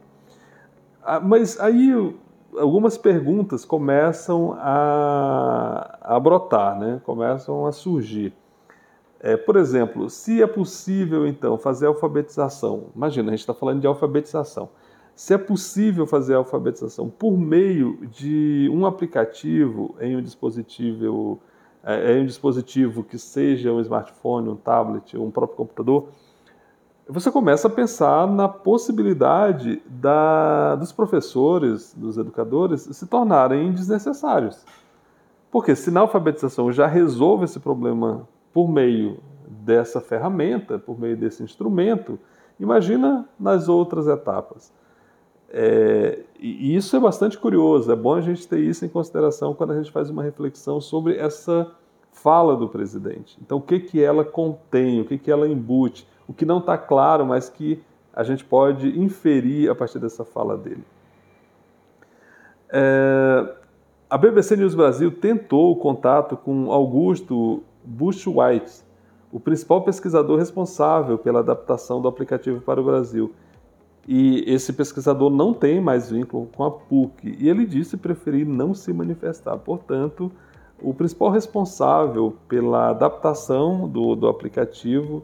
Ah, 1.03 1.19
mas 1.19 1.59
aí 1.59 1.93
algumas 2.57 2.97
perguntas 2.97 3.63
começam 3.63 4.53
a, 4.59 5.97
a 6.01 6.19
brotar, 6.19 6.77
né? 6.79 7.01
começam 7.05 7.65
a 7.65 7.71
surgir. 7.71 8.33
É, 9.19 9.35
por 9.35 9.55
exemplo, 9.55 10.09
se 10.09 10.41
é 10.41 10.47
possível 10.47 11.25
então 11.25 11.57
fazer 11.57 11.87
alfabetização, 11.87 12.85
imagina, 12.95 13.29
a 13.29 13.31
gente 13.31 13.39
está 13.39 13.53
falando 13.53 13.81
de 13.81 13.87
alfabetização. 13.87 14.69
Se 15.15 15.33
é 15.33 15.37
possível 15.37 16.05
fazer 16.05 16.35
alfabetização 16.35 17.09
por 17.09 17.35
meio 17.35 17.97
de 18.11 18.69
um 18.71 18.85
aplicativo 18.85 19.95
em 19.99 20.15
um 20.15 20.21
dispositivo, 20.21 21.39
é, 21.83 22.13
em 22.13 22.21
um 22.21 22.25
dispositivo 22.25 23.03
que 23.03 23.17
seja 23.17 23.71
um 23.71 23.79
smartphone, 23.81 24.49
um 24.49 24.55
tablet, 24.55 25.17
um 25.17 25.31
próprio 25.31 25.57
computador, 25.57 26.09
você 27.09 27.31
começa 27.31 27.67
a 27.67 27.71
pensar 27.71 28.27
na 28.27 28.49
possibilidade 28.49 29.81
da, 29.85 30.75
dos 30.75 30.91
professores, 30.91 31.93
dos 31.95 32.17
educadores, 32.17 32.81
se 32.81 33.05
tornarem 33.07 33.71
desnecessários. 33.71 34.65
Porque 35.49 35.75
se 35.75 35.89
na 35.89 36.01
alfabetização 36.01 36.71
já 36.71 36.85
resolve 36.85 37.45
esse 37.45 37.59
problema 37.59 38.27
por 38.53 38.67
meio 38.67 39.19
dessa 39.47 40.01
ferramenta, 40.01 40.77
por 40.77 40.99
meio 40.99 41.15
desse 41.15 41.41
instrumento, 41.43 42.19
imagina 42.59 43.27
nas 43.39 43.69
outras 43.69 44.07
etapas. 44.07 44.73
É, 45.49 46.19
e 46.37 46.75
isso 46.75 46.95
é 46.97 46.99
bastante 46.99 47.37
curioso, 47.37 47.89
é 47.89 47.95
bom 47.95 48.15
a 48.15 48.21
gente 48.21 48.45
ter 48.45 48.59
isso 48.59 48.85
em 48.85 48.89
consideração 48.89 49.53
quando 49.53 49.71
a 49.71 49.77
gente 49.77 49.91
faz 49.91 50.09
uma 50.09 50.21
reflexão 50.21 50.81
sobre 50.81 51.15
essa 51.15 51.71
fala 52.11 52.57
do 52.57 52.67
presidente. 52.67 53.37
Então, 53.41 53.59
o 53.59 53.61
que, 53.61 53.79
que 53.79 54.01
ela 54.01 54.25
contém, 54.25 54.99
o 54.99 55.05
que, 55.05 55.17
que 55.17 55.31
ela 55.31 55.47
embute, 55.47 56.05
o 56.27 56.33
que 56.33 56.45
não 56.45 56.59
está 56.59 56.77
claro, 56.77 57.25
mas 57.25 57.49
que 57.49 57.81
a 58.13 58.23
gente 58.23 58.43
pode 58.43 58.99
inferir 58.99 59.69
a 59.69 59.75
partir 59.75 59.99
dessa 59.99 60.25
fala 60.25 60.57
dele. 60.57 60.83
É, 62.69 63.55
a 64.09 64.17
BBC 64.17 64.57
News 64.57 64.75
Brasil 64.75 65.11
tentou 65.11 65.71
o 65.71 65.75
contato 65.75 66.35
com 66.35 66.71
Augusto 66.71 67.63
Bushwhite, 67.83 68.83
o 69.31 69.39
principal 69.39 69.81
pesquisador 69.83 70.37
responsável 70.39 71.17
pela 71.17 71.39
adaptação 71.39 72.01
do 72.01 72.07
aplicativo 72.07 72.61
para 72.61 72.81
o 72.81 72.83
Brasil. 72.83 73.33
E 74.07 74.43
esse 74.47 74.71
pesquisador 74.71 75.29
não 75.29 75.53
tem 75.53 75.81
mais 75.81 76.09
vínculo 76.09 76.47
com 76.55 76.63
a 76.63 76.71
PUC 76.71 77.35
e 77.37 77.49
ele 77.49 77.65
disse 77.65 77.97
preferir 77.97 78.47
não 78.47 78.73
se 78.73 78.93
manifestar. 78.93 79.57
Portanto, 79.57 80.31
o 80.81 80.93
principal 80.93 81.29
responsável 81.29 82.35
pela 82.47 82.89
adaptação 82.91 83.87
do, 83.87 84.15
do 84.15 84.27
aplicativo 84.27 85.23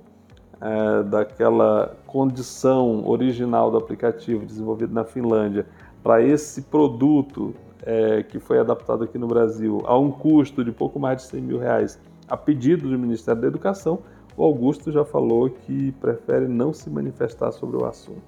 é, 0.63 1.03
daquela 1.03 1.93
condição 2.07 3.05
original 3.05 3.69
do 3.69 3.75
aplicativo 3.75 4.45
desenvolvido 4.45 4.93
na 4.93 5.03
Finlândia 5.03 5.65
para 6.01 6.21
esse 6.21 6.61
produto 6.61 7.53
é, 7.85 8.23
que 8.23 8.39
foi 8.39 8.59
adaptado 8.59 9.03
aqui 9.03 9.17
no 9.17 9.27
Brasil 9.27 9.83
a 9.85 9.97
um 9.97 10.09
custo 10.09 10.63
de 10.63 10.71
pouco 10.71 10.97
mais 10.97 11.17
de 11.17 11.23
100 11.23 11.41
mil 11.41 11.59
reais, 11.59 11.99
a 12.29 12.37
pedido 12.37 12.89
do 12.89 12.97
Ministério 12.97 13.41
da 13.41 13.47
Educação, 13.47 13.99
o 14.37 14.43
Augusto 14.43 14.89
já 14.89 15.03
falou 15.03 15.49
que 15.49 15.91
prefere 15.99 16.47
não 16.47 16.71
se 16.71 16.89
manifestar 16.89 17.51
sobre 17.51 17.75
o 17.75 17.85
assunto. 17.85 18.23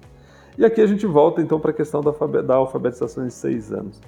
E 0.58 0.64
aqui 0.64 0.82
a 0.82 0.86
gente 0.86 1.06
volta 1.06 1.40
então 1.40 1.58
para 1.58 1.70
a 1.70 1.74
questão 1.74 2.02
da 2.02 2.54
alfabetização 2.54 3.26
em 3.26 3.30
seis 3.30 3.72
anos. 3.72 3.98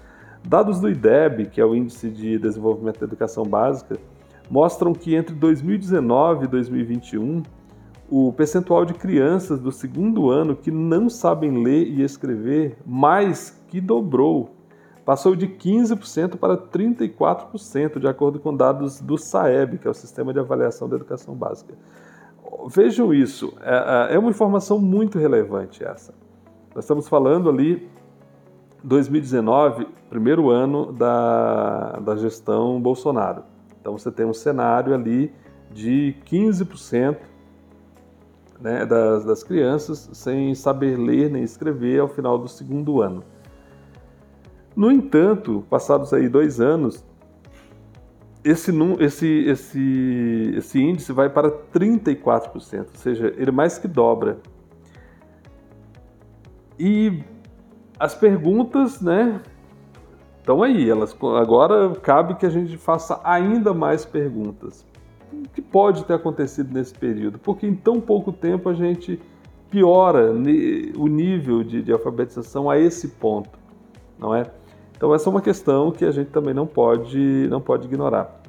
Dados 0.47 0.81
do 0.81 0.89
IDEB, 0.89 1.47
que 1.47 1.61
é 1.61 1.65
o 1.65 1.75
Índice 1.75 2.11
de 2.11 2.39
Desenvolvimento 2.39 3.01
da 3.01 3.07
Educação 3.07 3.45
Básica, 3.45 3.97
mostram 4.51 4.93
que 4.93 5.15
entre 5.15 5.35
2019 5.35 6.45
e 6.45 6.49
2021 6.49 7.43
o 8.11 8.33
percentual 8.33 8.85
de 8.85 8.95
crianças 8.95 9.61
do 9.61 9.71
segundo 9.71 10.31
ano 10.31 10.57
que 10.57 10.71
não 10.71 11.11
sabem 11.11 11.63
ler 11.63 11.87
e 11.87 12.03
escrever 12.03 12.79
mais 12.87 13.51
que 13.69 13.81
dobrou. 13.81 14.55
Passou 15.05 15.37
de 15.37 15.47
15% 15.47 16.37
para 16.37 16.57
34%, 16.57 17.99
de 17.99 18.07
acordo 18.07 18.39
com 18.39 18.55
dados 18.55 19.01
do 19.01 19.17
SAEB, 19.17 19.79
que 19.79 19.87
é 19.87 19.91
o 19.91 19.95
Sistema 19.95 20.33
de 20.33 20.39
Avaliação 20.39 20.89
da 20.89 20.97
Educação 20.97 21.35
Básica. 21.35 21.75
Vejam 22.69 23.13
isso, 23.13 23.55
é, 23.61 24.11
é, 24.13 24.15
é 24.15 24.19
uma 24.19 24.31
informação 24.31 24.79
muito 24.79 25.19
relevante 25.19 25.85
essa. 25.85 26.15
Nós 26.75 26.85
estamos 26.85 27.09
falando 27.09 27.49
ali 27.49 27.89
2019, 28.83 29.87
primeiro 30.09 30.51
ano 30.51 30.93
da, 30.93 31.99
da 32.01 32.17
gestão 32.17 32.81
Bolsonaro. 32.81 33.43
Então 33.81 33.97
você 33.97 34.11
tem 34.11 34.25
um 34.25 34.35
cenário 34.35 34.95
ali 34.95 35.33
de 35.71 36.15
15% 36.27 37.17
né, 38.61 38.85
das, 38.85 39.25
das 39.25 39.43
crianças 39.43 40.11
sem 40.13 40.55
saber 40.55 40.97
ler 40.99 41.31
nem 41.31 41.43
escrever 41.43 42.01
ao 42.01 42.09
final 42.09 42.39
do 42.39 42.49
segundo 42.49 43.01
ano. 43.01 43.23
No 44.75 44.91
entanto, 44.91 45.65
passados 45.69 46.13
aí 46.13 46.29
dois 46.29 46.61
anos, 46.61 47.05
esse, 48.45 48.73
esse, 49.01 49.27
esse, 49.47 50.55
esse 50.57 50.81
índice 50.81 51.13
vai 51.13 51.29
para 51.29 51.51
34%, 51.51 52.53
ou 52.55 52.61
seja, 52.95 53.35
ele 53.37 53.51
mais 53.51 53.79
que 53.79 53.89
dobra. 53.89 54.39
E 56.79 57.25
as 57.99 58.15
perguntas, 58.15 59.01
né, 59.01 59.41
Então 60.41 60.63
aí, 60.63 60.89
elas 60.89 61.17
agora 61.37 61.93
cabe 61.97 62.37
que 62.37 62.47
a 62.47 62.51
gente 62.51 62.77
faça 62.79 63.21
ainda 63.25 63.75
mais 63.75 64.05
perguntas. 64.05 64.87
Que 65.55 65.63
pode 65.63 66.05
ter 66.05 66.15
acontecido 66.15 66.73
nesse 66.73 66.95
período? 66.95 67.39
Porque 67.39 67.67
em 67.67 67.75
tão 67.75 68.01
pouco 68.01 68.33
tempo 68.33 68.69
a 68.69 68.75
gente 68.75 69.21
piora 69.71 70.33
o 70.33 71.07
nível 71.07 71.63
de, 71.63 71.83
de 71.83 71.93
alfabetização 71.93 72.71
a 72.71 72.79
esse 72.79 73.09
ponto, 73.09 73.59
não 74.19 74.35
é? 74.35 74.51
Então 74.97 75.15
essa 75.15 75.29
é 75.29 75.31
uma 75.31 75.43
questão 75.43 75.91
que 75.93 76.05
a 76.05 76.11
gente 76.11 76.31
também 76.31 76.55
não 76.55 76.67
pode, 76.67 77.47
não 77.49 77.61
pode 77.61 77.87
ignorar. 77.87 78.41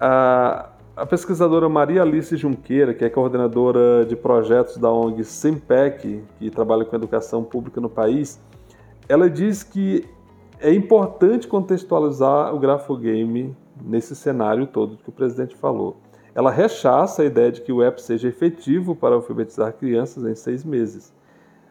A, 0.00 0.70
a 0.96 1.06
pesquisadora 1.06 1.68
Maria 1.68 2.02
Alice 2.02 2.34
Junqueira, 2.36 2.94
que 2.94 3.04
é 3.04 3.10
coordenadora 3.10 4.04
de 4.04 4.16
projetos 4.16 4.78
da 4.78 4.90
ONG 4.90 5.24
Simpec, 5.24 6.22
que 6.38 6.50
trabalha 6.50 6.84
com 6.84 6.96
educação 6.96 7.44
pública 7.44 7.80
no 7.80 7.88
país, 7.88 8.40
ela 9.08 9.30
diz 9.30 9.62
que 9.62 10.04
é 10.58 10.72
importante 10.72 11.46
contextualizar 11.46 12.54
o 12.54 12.58
grafogame 12.58 13.54
nesse 13.82 14.14
cenário 14.16 14.66
todo 14.66 14.96
que 14.96 15.08
o 15.08 15.12
presidente 15.12 15.56
falou. 15.56 15.96
Ela 16.34 16.50
rechaça 16.50 17.22
a 17.22 17.24
ideia 17.24 17.50
de 17.50 17.62
que 17.62 17.72
o 17.72 17.82
app 17.82 18.00
seja 18.00 18.28
efetivo 18.28 18.94
para 18.94 19.14
alfabetizar 19.14 19.72
crianças 19.72 20.24
em 20.24 20.34
seis 20.34 20.64
meses. 20.64 21.14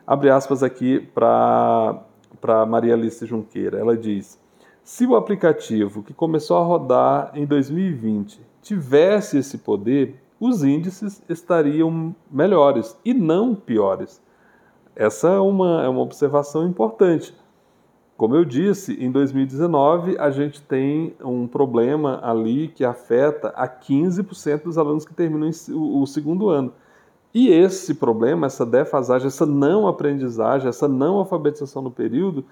Abre 0.08 0.30
aspas 0.30 0.64
aqui 0.64 1.00
para 1.14 2.06
Maria 2.68 2.94
Alice 2.94 3.26
Junqueira. 3.26 3.80
Ela 3.80 3.96
diz: 3.96 4.40
se 4.84 5.06
o 5.06 5.16
aplicativo 5.16 6.04
que 6.04 6.14
começou 6.14 6.58
a 6.58 6.64
rodar 6.64 7.32
em 7.34 7.46
2020 7.46 8.40
tivesse 8.62 9.38
esse 9.38 9.58
poder, 9.58 10.16
os 10.40 10.64
índices 10.64 11.24
estariam 11.30 12.16
melhores 12.30 12.96
e 13.04 13.14
não 13.14 13.56
piores. 13.56 14.22
Essa 14.96 15.30
é 15.30 15.40
uma, 15.40 15.84
é 15.84 15.90
uma 15.90 16.02
observação 16.02 16.68
importante. 16.68 17.36
Como 18.18 18.34
eu 18.34 18.46
disse, 18.46 18.94
em 18.94 19.12
2019 19.12 20.18
a 20.18 20.32
gente 20.32 20.62
tem 20.62 21.14
um 21.22 21.48
problema 21.48 22.20
ali 22.24 22.70
que 22.70 22.86
afeta 22.86 23.50
a 23.50 23.68
15% 23.68 24.64
dos 24.64 24.78
alunos 24.78 25.06
que 25.06 25.14
terminam 25.14 25.50
o 25.74 26.06
segundo 26.06 26.50
ano. 26.50 26.72
E 27.34 27.50
esse 27.50 27.96
problema, 27.96 28.48
essa 28.48 28.66
defasagem, 28.66 29.28
essa 29.28 29.46
não 29.46 29.86
aprendizagem, 29.86 30.70
essa 30.70 30.88
não 30.88 31.18
alfabetização 31.18 31.82
no 31.82 31.92
período, 31.92 32.46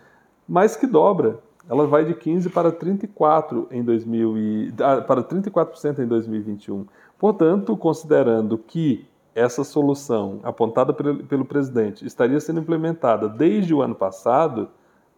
mais 0.45 0.75
que 0.75 0.85
dobra. 0.85 1.39
Ela 1.69 1.87
vai 1.87 2.03
de 2.03 2.13
15 2.13 2.49
para 2.49 2.69
34 2.69 3.69
em 3.71 3.81
2000 3.81 4.37
e, 4.37 4.73
ah, 4.81 4.99
para 4.99 5.23
34% 5.23 5.99
em 5.99 6.05
2021. 6.05 6.85
Portanto, 7.17 7.77
considerando 7.77 8.57
que 8.57 9.07
essa 9.33 9.63
solução 9.63 10.41
apontada 10.43 10.91
pelo, 10.91 11.23
pelo 11.23 11.45
presidente 11.45 12.05
estaria 12.05 12.39
sendo 12.41 12.59
implementada 12.59 13.29
desde 13.29 13.73
o 13.73 13.81
ano 13.81 13.95
passado, 13.95 14.67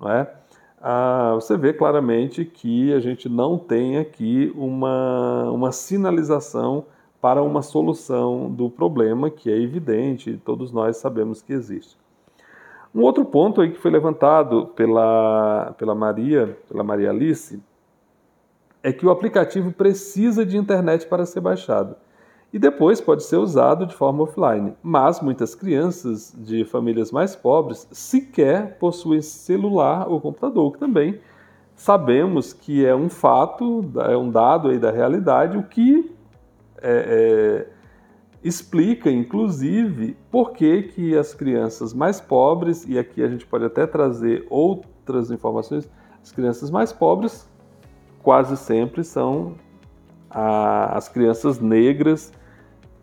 não 0.06 0.12
é? 0.12 0.32
Ah, 0.80 1.32
você 1.34 1.58
vê 1.58 1.74
claramente 1.74 2.46
que 2.46 2.94
a 2.94 3.00
gente 3.00 3.28
não 3.28 3.58
tem 3.58 3.98
aqui 3.98 4.54
uma, 4.56 5.50
uma 5.50 5.72
sinalização 5.72 6.86
para 7.20 7.42
uma 7.42 7.64
solução 7.64 8.52
do 8.52 8.70
problema 8.70 9.32
que 9.32 9.52
é 9.52 9.60
evidente, 9.60 10.40
todos 10.46 10.72
nós 10.72 10.98
sabemos 10.98 11.42
que 11.42 11.54
existe. 11.54 11.98
Um 12.94 13.02
outro 13.02 13.26
ponto 13.26 13.62
aí 13.62 13.72
que 13.72 13.80
foi 13.80 13.90
levantado 13.90 14.68
pela, 14.76 15.74
pela 15.76 15.96
Maria, 15.96 16.56
pela 16.70 16.84
Maria 16.84 17.10
Alice, 17.10 17.60
é 18.84 18.94
que 18.94 19.08
o 19.08 19.10
aplicativo 19.10 19.72
precisa 19.72 20.46
de 20.46 20.56
internet 20.56 21.08
para 21.08 21.26
ser 21.26 21.42
baixado 21.42 21.96
e 22.54 22.60
depois 22.60 23.02
pode 23.02 23.24
ser 23.24 23.38
usado 23.38 23.86
de 23.86 23.94
forma 23.94 24.24
offline. 24.24 24.74
Mas 24.82 25.20
muitas 25.20 25.54
crianças 25.54 26.34
de 26.38 26.64
famílias 26.64 27.12
mais 27.12 27.36
pobres 27.36 27.88
sequer 27.92 28.78
possuem 28.78 29.22
celular 29.22 30.08
ou 30.08 30.22
computador, 30.22 30.72
que 30.72 30.80
também 30.80 31.20
sabemos 31.76 32.54
que 32.54 32.86
é 32.86 32.96
um 32.96 33.10
fato, 33.10 33.86
é 34.08 34.16
um 34.16 34.30
dado 34.30 34.70
aí 34.70 34.80
da 34.80 34.92
realidade, 34.92 35.58
o 35.58 35.64
que 35.64 36.16
é, 36.82 37.66
é, 37.68 37.68
explica, 38.44 39.10
inclusive, 39.10 40.16
por 40.32 40.52
que, 40.52 40.84
que 40.84 41.18
as 41.18 41.34
crianças 41.34 41.94
mais 41.94 42.22
pobres, 42.22 42.86
e 42.88 42.98
aqui 42.98 43.22
a 43.22 43.28
gente 43.28 43.46
pode 43.46 43.66
até 43.66 43.86
trazer 43.86 44.46
outras 44.50 45.32
informações, 45.32 45.90
as 46.24 46.32
crianças 46.32 46.72
mais 46.72 46.94
pobres 46.94 47.50
quase 48.24 48.58
sempre 48.58 49.04
são 49.04 49.56
a, 50.36 50.98
as 50.98 51.08
crianças 51.08 51.62
negras 51.62 52.34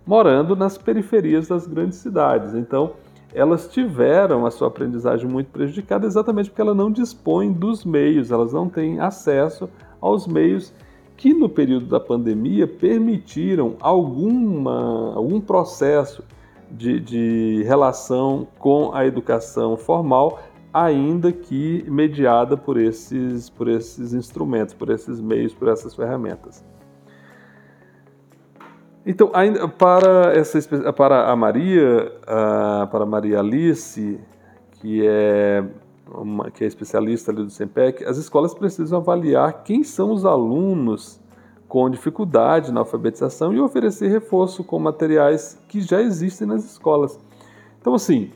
morando 0.07 0.55
nas 0.55 0.77
periferias 0.77 1.49
das 1.49 1.67
grandes 1.67 1.99
cidades. 1.99 2.55
Então, 2.55 2.93
elas 3.33 3.67
tiveram 3.69 4.45
a 4.45 4.51
sua 4.51 4.69
aprendizagem 4.69 5.27
muito 5.27 5.47
prejudicada 5.51 6.07
exatamente 6.07 6.51
porque 6.51 6.61
ela 6.61 6.75
não 6.75 6.91
dispõe 6.91 7.51
dos 7.51 7.85
meios, 7.87 8.31
elas 8.31 8.53
não 8.53 8.69
têm 8.69 9.01
acesso 9.01 9.71
aos 9.99 10.27
meios 10.27 10.75
que 11.17 11.33
no 11.33 11.49
período 11.49 11.87
da 11.87 12.01
pandemia 12.01 12.67
permitiram 12.67 13.77
alguma, 13.81 15.15
algum 15.15 15.41
processo 15.41 16.23
de, 16.71 17.01
de 17.01 17.63
relação 17.65 18.47
com 18.59 18.93
a 18.93 19.07
educação 19.07 19.77
formal, 19.77 20.41
ainda 20.73 21.31
que 21.31 21.85
mediada 21.89 22.57
por 22.57 22.77
esses, 22.77 23.49
por 23.49 23.69
esses 23.69 24.13
instrumentos, 24.13 24.75
por 24.75 24.91
esses 24.91 25.21
meios, 25.21 25.55
por 25.55 25.69
essas 25.69 25.95
ferramentas. 25.95 26.65
Então, 29.05 29.31
ainda 29.35 29.67
para 29.67 30.33
essa 30.33 30.59
para 30.93 31.31
a 31.31 31.37
Maria, 31.37 32.13
para 32.91 33.05
Maria 33.05 33.41
Alice, 33.41 34.21
que 34.75 35.05
é 35.07 35.65
uma, 36.09 36.51
que 36.51 36.63
é 36.63 36.67
especialista 36.67 37.33
ali 37.33 37.43
do 37.43 37.51
SEMPEC, 37.51 38.05
as 38.05 38.17
escolas 38.17 38.55
precisam 38.55 38.99
avaliar 38.99 39.65
quem 39.65 39.83
são 39.83 40.13
os 40.13 40.25
alunos 40.25 41.21
com 41.69 41.89
dificuldade 41.89 42.71
na 42.71 42.81
alfabetização 42.81 43.53
e 43.53 43.61
oferecer 43.61 44.09
reforço 44.09 44.63
com 44.63 44.79
materiais 44.79 45.59
que 45.69 45.81
já 45.81 46.01
existem 46.03 46.47
nas 46.47 46.65
escolas. 46.65 47.19
Então, 47.81 47.95
assim, 47.95 48.31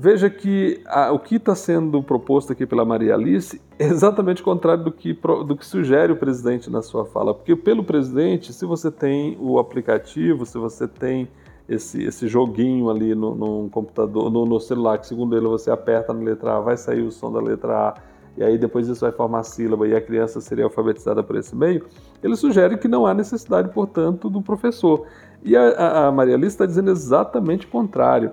Veja 0.00 0.30
que 0.30 0.80
a, 0.86 1.10
o 1.10 1.18
que 1.18 1.34
está 1.34 1.56
sendo 1.56 2.00
proposto 2.00 2.52
aqui 2.52 2.64
pela 2.64 2.84
Maria 2.84 3.14
Alice 3.14 3.60
é 3.76 3.84
exatamente 3.84 4.42
o 4.42 4.44
contrário 4.44 4.84
do 4.84 4.92
que, 4.92 5.12
do 5.12 5.56
que 5.56 5.66
sugere 5.66 6.12
o 6.12 6.16
presidente 6.16 6.70
na 6.70 6.82
sua 6.82 7.04
fala. 7.04 7.34
Porque 7.34 7.56
pelo 7.56 7.82
presidente, 7.82 8.52
se 8.52 8.64
você 8.64 8.92
tem 8.92 9.36
o 9.40 9.58
aplicativo, 9.58 10.46
se 10.46 10.56
você 10.56 10.86
tem 10.86 11.26
esse, 11.68 12.00
esse 12.04 12.28
joguinho 12.28 12.88
ali 12.88 13.12
no, 13.12 13.34
no 13.34 13.68
computador, 13.70 14.30
no, 14.30 14.46
no, 14.46 14.60
celular, 14.60 14.98
que 14.98 15.06
segundo 15.08 15.36
ele 15.36 15.48
você 15.48 15.68
aperta 15.68 16.12
na 16.12 16.22
letra 16.22 16.58
A, 16.58 16.60
vai 16.60 16.76
sair 16.76 17.02
o 17.02 17.10
som 17.10 17.32
da 17.32 17.40
letra 17.40 17.88
A, 17.88 17.94
e 18.36 18.44
aí 18.44 18.56
depois 18.56 18.86
isso 18.86 19.00
vai 19.00 19.10
formar 19.10 19.42
sílaba 19.42 19.88
e 19.88 19.96
a 19.96 20.00
criança 20.00 20.40
seria 20.40 20.66
alfabetizada 20.66 21.24
por 21.24 21.34
esse 21.34 21.56
meio, 21.56 21.84
ele 22.22 22.36
sugere 22.36 22.78
que 22.78 22.86
não 22.86 23.04
há 23.04 23.12
necessidade, 23.12 23.68
portanto, 23.70 24.30
do 24.30 24.40
professor. 24.40 25.08
E 25.42 25.56
a, 25.56 26.06
a 26.06 26.12
Maria 26.12 26.36
Alice 26.36 26.54
está 26.54 26.66
dizendo 26.66 26.88
exatamente 26.88 27.66
o 27.66 27.68
contrário. 27.68 28.30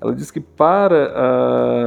Ela 0.00 0.14
diz 0.14 0.30
que 0.30 0.40
para 0.40 1.12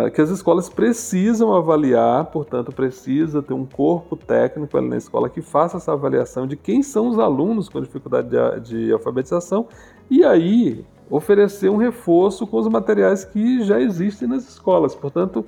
uh, 0.07 0.11
que 0.11 0.21
as 0.21 0.29
escolas 0.29 0.69
precisam 0.69 1.51
avaliar, 1.53 2.25
portanto, 2.25 2.71
precisa 2.71 3.41
ter 3.41 3.53
um 3.53 3.65
corpo 3.65 4.15
técnico 4.15 4.77
ali 4.77 4.87
na 4.87 4.97
escola 4.97 5.27
que 5.27 5.41
faça 5.41 5.77
essa 5.77 5.93
avaliação 5.93 6.45
de 6.45 6.55
quem 6.55 6.83
são 6.83 7.07
os 7.07 7.17
alunos 7.17 7.67
com 7.69 7.81
dificuldade 7.81 8.29
de, 8.29 8.59
de 8.59 8.93
alfabetização 8.93 9.67
e 10.11 10.23
aí 10.23 10.85
oferecer 11.09 11.69
um 11.69 11.77
reforço 11.77 12.45
com 12.45 12.57
os 12.57 12.67
materiais 12.67 13.25
que 13.25 13.63
já 13.63 13.79
existem 13.79 14.27
nas 14.27 14.47
escolas. 14.47 14.93
Portanto, 14.93 15.43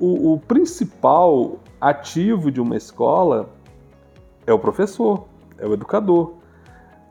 o, 0.00 0.32
o 0.32 0.40
principal 0.40 1.58
ativo 1.78 2.50
de 2.50 2.60
uma 2.60 2.76
escola 2.76 3.50
é 4.46 4.52
o 4.52 4.58
professor, 4.58 5.24
é 5.58 5.66
o 5.66 5.74
educador. 5.74 6.37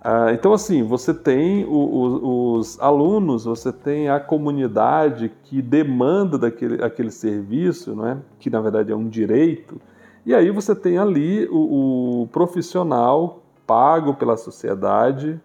Ah, 0.09 0.31
então, 0.31 0.53
assim, 0.53 0.83
você 0.83 1.13
tem 1.13 1.65
o, 1.65 1.69
o, 1.69 2.53
os 2.53 2.79
alunos, 2.79 3.43
você 3.43 3.73
tem 3.73 4.07
a 4.07 4.21
comunidade 4.21 5.29
que 5.43 5.61
demanda 5.61 6.37
daquele 6.37 6.81
aquele 6.81 7.11
serviço, 7.11 7.93
é? 8.05 8.17
que 8.39 8.49
na 8.49 8.61
verdade 8.61 8.89
é 8.89 8.95
um 8.95 9.09
direito, 9.09 9.81
e 10.25 10.33
aí 10.33 10.49
você 10.49 10.73
tem 10.73 10.97
ali 10.97 11.45
o, 11.51 12.21
o 12.21 12.27
profissional 12.27 13.41
pago 13.65 14.13
pela 14.13 14.37
sociedade, 14.37 15.37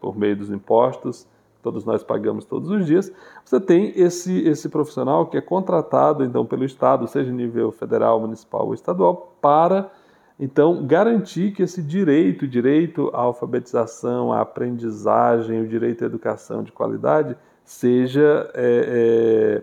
por 0.00 0.16
meio 0.16 0.36
dos 0.36 0.48
impostos, 0.48 1.26
todos 1.60 1.84
nós 1.84 2.04
pagamos 2.04 2.44
todos 2.44 2.70
os 2.70 2.86
dias, 2.86 3.10
você 3.44 3.58
tem 3.58 3.94
esse, 3.96 4.46
esse 4.46 4.68
profissional 4.68 5.26
que 5.26 5.36
é 5.36 5.40
contratado 5.40 6.22
então 6.22 6.46
pelo 6.46 6.64
Estado, 6.64 7.08
seja 7.08 7.32
nível 7.32 7.72
federal, 7.72 8.20
municipal 8.20 8.64
ou 8.64 8.74
estadual, 8.74 9.34
para 9.40 9.90
então, 10.38 10.84
garantir 10.84 11.52
que 11.52 11.62
esse 11.62 11.82
direito, 11.82 12.46
direito 12.46 13.10
à 13.14 13.20
alfabetização, 13.20 14.32
à 14.32 14.40
aprendizagem, 14.40 15.60
o 15.60 15.68
direito 15.68 16.02
à 16.02 16.06
educação 16.06 16.62
de 16.62 16.72
qualidade, 16.72 17.36
seja, 17.64 18.50
é, 18.54 19.62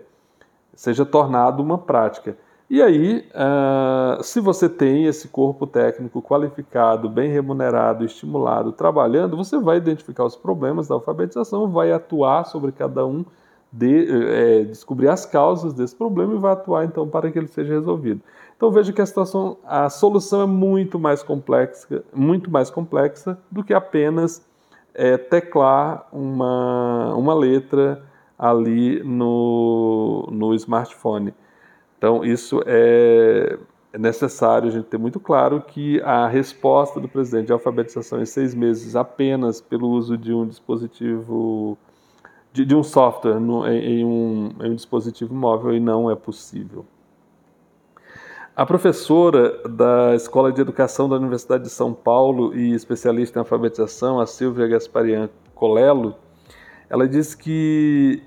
seja 0.74 1.04
tornado 1.04 1.62
uma 1.62 1.76
prática. 1.76 2.36
E 2.70 2.80
aí, 2.80 3.28
uh, 3.34 4.22
se 4.22 4.40
você 4.40 4.66
tem 4.66 5.04
esse 5.04 5.28
corpo 5.28 5.66
técnico 5.66 6.22
qualificado, 6.22 7.06
bem 7.06 7.30
remunerado, 7.30 8.02
estimulado, 8.02 8.72
trabalhando, 8.72 9.36
você 9.36 9.58
vai 9.58 9.76
identificar 9.76 10.24
os 10.24 10.36
problemas 10.36 10.88
da 10.88 10.94
alfabetização, 10.94 11.68
vai 11.68 11.92
atuar 11.92 12.46
sobre 12.46 12.72
cada 12.72 13.04
um 13.04 13.26
de, 13.70 14.06
é, 14.10 14.64
descobrir 14.64 15.08
as 15.08 15.26
causas 15.26 15.74
desse 15.74 15.94
problema 15.94 16.34
e 16.34 16.38
vai 16.38 16.52
atuar 16.52 16.84
então 16.86 17.06
para 17.06 17.30
que 17.30 17.38
ele 17.38 17.46
seja 17.46 17.74
resolvido. 17.74 18.22
Então 18.62 18.70
veja 18.70 18.92
que 18.92 19.02
a 19.02 19.06
situação, 19.06 19.58
a 19.64 19.90
solução 19.90 20.40
é 20.40 20.46
muito 20.46 20.96
mais 20.96 21.20
complexa, 21.20 22.04
muito 22.14 22.48
mais 22.48 22.70
complexa 22.70 23.36
do 23.50 23.64
que 23.64 23.74
apenas 23.74 24.46
é, 24.94 25.16
teclar 25.18 26.06
uma, 26.12 27.12
uma 27.16 27.34
letra 27.34 28.04
ali 28.38 29.02
no, 29.02 30.28
no 30.30 30.54
smartphone. 30.54 31.34
Então 31.98 32.24
isso 32.24 32.62
é, 32.64 33.58
é 33.92 33.98
necessário 33.98 34.68
a 34.68 34.70
gente 34.70 34.84
ter 34.84 34.96
muito 34.96 35.18
claro 35.18 35.60
que 35.60 36.00
a 36.02 36.28
resposta 36.28 37.00
do 37.00 37.08
presidente 37.08 37.46
de 37.46 37.52
alfabetização 37.52 38.22
em 38.22 38.26
seis 38.26 38.54
meses 38.54 38.94
apenas 38.94 39.60
pelo 39.60 39.88
uso 39.88 40.16
de 40.16 40.32
um 40.32 40.46
dispositivo 40.46 41.76
de, 42.52 42.64
de 42.64 42.76
um 42.76 42.84
software 42.84 43.40
no, 43.40 43.66
em, 43.66 44.02
em, 44.02 44.04
um, 44.04 44.50
em 44.60 44.70
um 44.70 44.76
dispositivo 44.76 45.34
móvel 45.34 45.74
e 45.74 45.80
não 45.80 46.08
é 46.08 46.14
possível. 46.14 46.86
A 48.54 48.66
professora 48.66 49.66
da 49.66 50.14
Escola 50.14 50.52
de 50.52 50.60
Educação 50.60 51.08
da 51.08 51.16
Universidade 51.16 51.64
de 51.64 51.70
São 51.70 51.94
Paulo 51.94 52.54
e 52.54 52.74
especialista 52.74 53.38
em 53.38 53.40
alfabetização, 53.40 54.20
a 54.20 54.26
Silvia 54.26 54.68
Gasparian 54.68 55.30
Colello, 55.54 56.14
ela 56.90 57.08
diz 57.08 57.34
que 57.34 58.22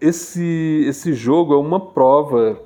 esse, 0.00 0.84
esse 0.86 1.12
jogo 1.12 1.54
é 1.54 1.56
uma 1.56 1.80
prova, 1.80 2.60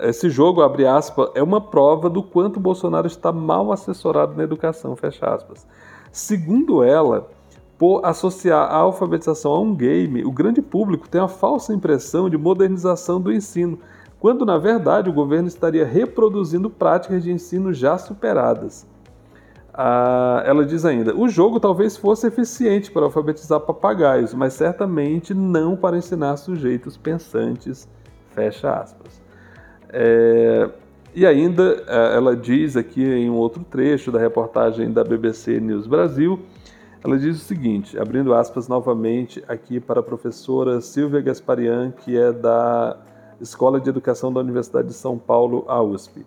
esse 0.00 0.28
jogo, 0.28 0.60
abre 0.60 0.86
aspas, 0.86 1.30
é 1.34 1.42
uma 1.42 1.62
prova 1.62 2.10
do 2.10 2.22
quanto 2.22 2.60
Bolsonaro 2.60 3.06
está 3.06 3.32
mal 3.32 3.72
assessorado 3.72 4.36
na 4.36 4.42
educação, 4.42 4.94
fecha 4.94 5.24
aspas. 5.34 5.66
Segundo 6.12 6.84
ela, 6.84 7.30
por 7.78 8.04
associar 8.04 8.70
a 8.70 8.76
alfabetização 8.76 9.52
a 9.52 9.60
um 9.60 9.74
game, 9.74 10.22
o 10.26 10.30
grande 10.30 10.60
público 10.60 11.08
tem 11.08 11.22
a 11.22 11.26
falsa 11.26 11.72
impressão 11.72 12.28
de 12.28 12.36
modernização 12.36 13.18
do 13.18 13.32
ensino, 13.32 13.78
quando 14.22 14.46
na 14.46 14.56
verdade 14.56 15.10
o 15.10 15.12
governo 15.12 15.48
estaria 15.48 15.84
reproduzindo 15.84 16.70
práticas 16.70 17.24
de 17.24 17.32
ensino 17.32 17.74
já 17.74 17.98
superadas. 17.98 18.86
Ah, 19.74 20.44
ela 20.46 20.64
diz 20.64 20.84
ainda: 20.84 21.12
o 21.12 21.28
jogo 21.28 21.58
talvez 21.58 21.96
fosse 21.96 22.28
eficiente 22.28 22.88
para 22.92 23.02
alfabetizar 23.02 23.58
papagaios, 23.58 24.32
mas 24.32 24.52
certamente 24.52 25.34
não 25.34 25.74
para 25.76 25.96
ensinar 25.96 26.36
sujeitos 26.36 26.96
pensantes. 26.96 27.88
Fecha 28.30 28.72
aspas. 28.72 29.20
É, 29.88 30.70
e 31.12 31.26
ainda 31.26 31.82
é, 31.88 32.14
ela 32.14 32.36
diz 32.36 32.76
aqui 32.76 33.02
em 33.02 33.28
um 33.28 33.34
outro 33.34 33.64
trecho 33.64 34.12
da 34.12 34.20
reportagem 34.20 34.92
da 34.92 35.02
BBC 35.02 35.58
News 35.58 35.88
Brasil 35.88 36.38
ela 37.04 37.18
diz 37.18 37.36
o 37.36 37.44
seguinte, 37.44 37.98
abrindo 37.98 38.32
aspas 38.32 38.68
novamente 38.68 39.42
aqui 39.48 39.80
para 39.80 39.98
a 39.98 40.02
professora 40.04 40.80
Silvia 40.80 41.20
Gasparian, 41.20 41.90
que 41.90 42.16
é 42.16 42.30
da 42.30 42.96
Escola 43.42 43.80
de 43.80 43.90
Educação 43.90 44.32
da 44.32 44.40
Universidade 44.40 44.88
de 44.88 44.94
São 44.94 45.18
Paulo, 45.18 45.64
a 45.66 45.82
USP. 45.82 46.24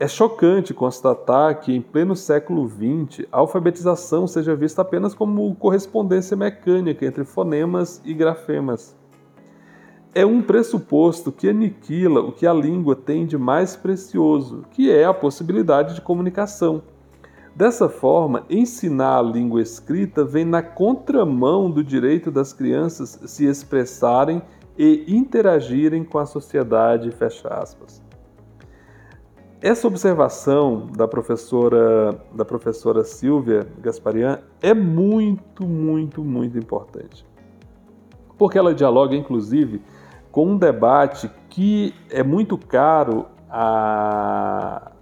É 0.00 0.08
chocante 0.08 0.72
constatar 0.72 1.60
que, 1.60 1.74
em 1.74 1.82
pleno 1.82 2.16
século 2.16 2.66
XX, 2.66 3.26
a 3.30 3.38
alfabetização 3.38 4.26
seja 4.26 4.56
vista 4.56 4.82
apenas 4.82 5.14
como 5.14 5.54
correspondência 5.56 6.36
mecânica 6.36 7.04
entre 7.04 7.24
fonemas 7.24 8.00
e 8.04 8.14
grafemas. 8.14 8.96
É 10.14 10.24
um 10.24 10.40
pressuposto 10.40 11.30
que 11.30 11.48
aniquila 11.48 12.20
o 12.20 12.32
que 12.32 12.46
a 12.46 12.52
língua 12.52 12.96
tem 12.96 13.26
de 13.26 13.36
mais 13.36 13.76
precioso, 13.76 14.64
que 14.70 14.90
é 14.90 15.04
a 15.04 15.12
possibilidade 15.12 15.94
de 15.94 16.00
comunicação 16.00 16.82
Dessa 17.58 17.88
forma, 17.88 18.44
ensinar 18.48 19.18
a 19.18 19.22
língua 19.22 19.60
escrita 19.60 20.24
vem 20.24 20.44
na 20.44 20.62
contramão 20.62 21.68
do 21.68 21.82
direito 21.82 22.30
das 22.30 22.52
crianças 22.52 23.18
se 23.26 23.46
expressarem 23.46 24.40
e 24.78 25.04
interagirem 25.08 26.04
com 26.04 26.18
a 26.18 26.24
sociedade, 26.24 27.10
fecha 27.10 27.48
aspas. 27.48 28.00
Essa 29.60 29.88
observação 29.88 30.86
da 30.96 31.08
professora, 31.08 32.16
da 32.32 32.44
professora 32.44 33.02
Silvia 33.02 33.66
Gasparian 33.80 34.38
é 34.62 34.72
muito, 34.72 35.66
muito, 35.66 36.22
muito 36.22 36.56
importante. 36.56 37.26
Porque 38.38 38.56
ela 38.56 38.72
dialoga, 38.72 39.16
inclusive, 39.16 39.82
com 40.30 40.46
um 40.46 40.56
debate 40.56 41.28
que 41.50 41.92
é 42.08 42.22
muito 42.22 42.56
caro 42.56 43.26
a, 43.50 44.92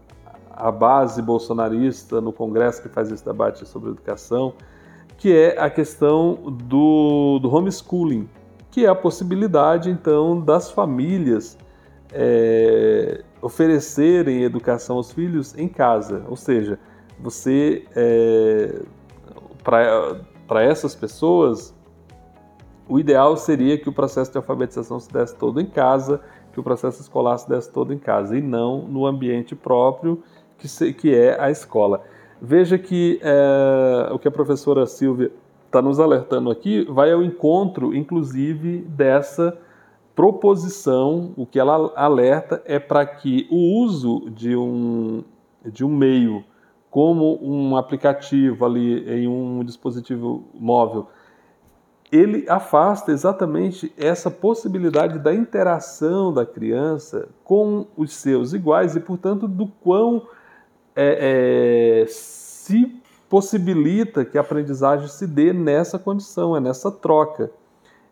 a 0.51 0.73
base 0.73 1.21
bolsonarista 1.21 2.19
no 2.23 2.33
Congresso 2.33 2.81
que 2.81 2.89
faz 2.89 3.13
esse 3.13 3.23
debate 3.23 3.67
sobre 3.69 3.91
educação, 3.91 4.55
que 5.19 5.37
é 5.37 5.61
a 5.61 5.69
questão 5.69 6.35
do, 6.65 7.39
do 7.41 7.55
homeschooling, 7.55 8.27
que 8.71 8.85
é 8.85 8.89
a 8.89 8.95
possibilidade, 8.95 9.91
então, 9.91 10.41
das 10.41 10.71
famílias 10.71 11.57
é, 12.13 13.23
oferecerem 13.41 14.43
educação 14.43 14.97
aos 14.97 15.13
filhos 15.13 15.57
em 15.57 15.69
casa. 15.69 16.25
Ou 16.29 16.37
seja, 16.37 16.79
você, 17.19 17.85
é, 17.95 18.83
para 19.63 20.63
essas 20.63 20.95
pessoas, 20.95 21.75
o 22.89 22.99
ideal 22.99 23.37
seria 23.37 23.79
que 23.79 23.89
o 23.89 23.93
processo 23.93 24.31
de 24.31 24.39
alfabetização 24.39 25.01
se 25.01 25.13
desse 25.13 25.35
todo 25.35 25.61
em 25.61 25.67
casa, 25.67 26.21
que 26.53 26.61
o 26.61 26.63
processo 26.63 27.01
escolar 27.01 27.39
se 27.39 27.49
desse 27.49 27.71
todo 27.71 27.93
em 27.93 27.99
casa, 27.99 28.37
e 28.37 28.43
não 28.43 28.83
no 28.83 29.07
ambiente 29.07 29.55
próprio 29.55 30.23
que, 30.59 30.69
se, 30.69 30.93
que 30.93 31.15
é 31.15 31.41
a 31.41 31.51
escola. 31.51 32.03
Veja 32.41 32.79
que 32.79 33.19
é, 33.23 34.13
o 34.13 34.19
que 34.19 34.29
a 34.29 34.31
professora 34.31 34.87
Silvia 34.87 35.33
está 35.77 35.83
nos 35.83 36.01
alertando 36.01 36.51
aqui 36.51 36.87
vai 36.91 37.13
ao 37.13 37.23
encontro, 37.23 37.95
inclusive, 37.95 38.79
dessa 38.79 39.57
proposição. 40.15 41.35
O 41.37 41.45
que 41.45 41.59
ela 41.59 41.93
alerta 41.95 42.63
é 42.65 42.79
para 42.79 43.05
que 43.05 43.47
o 43.51 43.83
uso 43.83 44.31
de 44.31 44.57
um, 44.57 45.23
de 45.65 45.85
um 45.85 45.95
meio 45.95 46.43
como 46.91 47.39
um 47.43 47.77
aplicativo 47.77 48.65
ali 48.65 49.07
em 49.07 49.29
um 49.29 49.63
dispositivo 49.63 50.45
móvel 50.55 51.09
ele 52.11 52.49
afasta 52.49 53.11
exatamente 53.11 53.93
essa 53.99 54.31
possibilidade 54.31 55.19
da 55.19 55.35
interação 55.35 56.33
da 56.33 56.47
criança 56.47 57.29
com 57.43 57.87
os 57.97 58.13
seus 58.13 58.53
iguais 58.53 58.95
e, 58.95 59.01
portanto, 59.01 59.49
do 59.49 59.67
quão 59.67 60.23
é, 60.95 62.05
é, 62.05 62.07
se 62.07 63.03
possibilita 63.29 64.25
que 64.25 64.39
a 64.39 64.41
aprendizagem 64.41 65.09
se 65.09 65.27
dê 65.27 65.53
nessa 65.53 65.99
condição, 65.99 66.57
é 66.57 66.61
nessa 66.61 66.91
troca, 66.91 67.51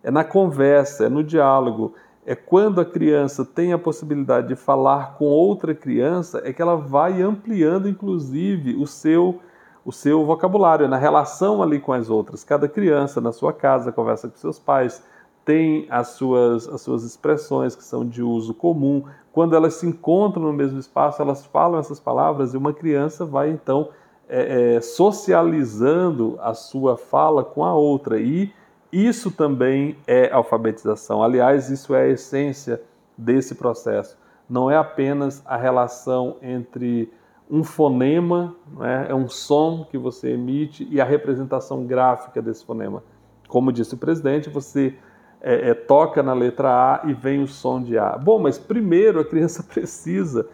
é 0.03 0.11
na 0.11 0.25
conversa, 0.25 1.07
é 1.07 1.09
no 1.09 1.23
diálogo. 1.23 1.95
É 2.27 2.35
quando 2.35 2.81
a 2.81 2.85
criança 2.85 3.45
tem 3.45 3.73
a 3.73 3.79
possibilidade 3.79 4.49
de 4.49 4.57
falar 4.57 5.15
com 5.19 5.27
outra 5.27 5.75
criança, 5.75 6.41
é 6.45 6.53
que 6.53 6.63
ela 6.63 6.77
vai 6.77 7.21
ampliando, 7.21 7.89
inclusive, 7.89 8.75
o 8.77 8.87
seu, 8.87 9.41
o 9.85 9.93
seu 9.93 10.25
vocabulário, 10.25 10.89
na 10.89 10.97
relação 10.97 11.63
ali 11.63 11.79
com 11.79 11.93
as 11.93 12.09
outras. 12.09 12.43
Cada 12.43 12.67
criança 12.67 13.21
na 13.21 13.31
sua 13.31 13.53
casa 13.53 13.93
conversa 13.93 14.29
com 14.29 14.37
seus 14.37 14.59
pais, 14.59 15.03
tem 15.45 15.87
as 15.91 16.09
suas, 16.09 16.67
as 16.67 16.81
suas 16.81 17.05
expressões 17.05 17.77
que 17.77 17.85
são 17.85 18.07
de 18.09 18.23
uso 18.23 18.55
comum. 18.55 19.05
Quando 19.31 19.55
elas 19.55 19.75
se 19.75 19.87
encontram 19.87 20.45
no 20.45 20.53
mesmo 20.53 20.79
espaço, 20.79 21.21
elas 21.21 21.45
falam 21.45 21.79
essas 21.79 22.01
palavras 22.01 22.55
e 22.55 22.57
uma 22.57 22.73
criança 22.73 23.27
vai 23.27 23.51
então 23.51 23.91
é, 24.29 24.77
é, 24.77 24.81
socializando 24.81 26.39
a 26.41 26.55
sua 26.55 26.97
fala 26.97 27.45
com 27.45 27.65
a 27.65 27.75
outra. 27.75 28.19
E 28.21 28.53
isso 28.93 29.31
também 29.31 29.97
é 30.07 30.31
alfabetização. 30.31 31.23
Aliás, 31.23 31.71
isso 31.71 31.95
é 31.95 32.03
a 32.03 32.09
essência 32.09 32.81
desse 33.17 33.55
processo. 33.55 34.17
Não 34.49 34.71
é 34.71 34.77
apenas 34.77 35.43
a 35.45 35.57
relação 35.57 36.37
entre 36.43 37.13
um 37.51 37.63
fonema, 37.63 38.55
né, 38.79 39.07
é 39.09 39.15
um 39.15 39.29
som 39.29 39.87
que 39.91 39.99
você 39.99 40.31
emite, 40.31 40.87
e 40.91 41.01
a 41.01 41.05
representação 41.05 41.85
gráfica 41.85 42.41
desse 42.41 42.65
fonema. 42.65 43.03
Como 43.49 43.73
disse 43.73 43.95
o 43.95 43.99
presidente, 43.99 44.49
você 44.49 44.95
é, 45.41 45.71
é, 45.71 45.75
toca 45.75 46.23
na 46.23 46.33
letra 46.33 46.71
A 46.71 47.03
e 47.07 47.13
vem 47.13 47.43
o 47.43 47.47
som 47.47 47.83
de 47.83 47.99
A. 47.99 48.17
Bom, 48.17 48.39
mas 48.39 48.59
primeiro 48.59 49.21
a 49.21 49.25
criança 49.25 49.63
precisa 49.69 50.49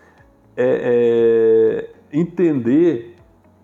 é, 0.57 1.87
é, 1.87 1.91
entender 2.13 3.10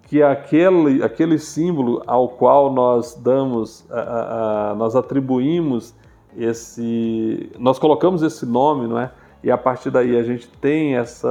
que 0.07 0.23
aquele, 0.23 1.03
aquele 1.03 1.39
símbolo 1.39 2.03
ao 2.07 2.29
qual 2.29 2.73
nós 2.73 3.15
damos, 3.15 3.85
a, 3.91 4.71
a, 4.71 4.75
nós 4.77 4.95
atribuímos 4.95 5.95
esse, 6.37 7.51
nós 7.59 7.79
colocamos 7.79 8.23
esse 8.23 8.47
nome, 8.47 8.87
não 8.87 8.99
é? 8.99 9.11
E 9.43 9.51
a 9.51 9.59
partir 9.59 9.91
daí 9.91 10.17
a 10.17 10.23
gente 10.23 10.49
tem 10.49 10.97
essa 10.97 11.29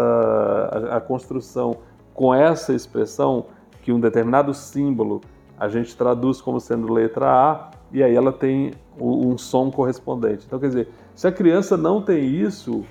a, 0.92 0.98
a 0.98 1.02
construção 1.02 1.78
com 2.14 2.34
essa 2.34 2.74
expressão 2.74 3.46
que 3.82 3.92
um 3.92 4.00
determinado 4.00 4.54
símbolo 4.54 5.22
a 5.58 5.70
gente 5.70 5.96
traduz 5.96 6.42
como 6.42 6.60
sendo 6.60 6.92
letra 6.92 7.28
A 7.32 7.72
e 7.92 8.04
aí 8.04 8.14
ela 8.14 8.34
tem 8.34 8.74
um 9.00 9.38
som 9.38 9.72
correspondente. 9.72 10.44
Então, 10.46 10.60
quer 10.60 10.68
dizer, 10.68 10.90
se 11.14 11.28
a 11.28 11.32
criança 11.32 11.78
não 11.78 12.02
tem 12.02 12.26
isso 12.26 12.84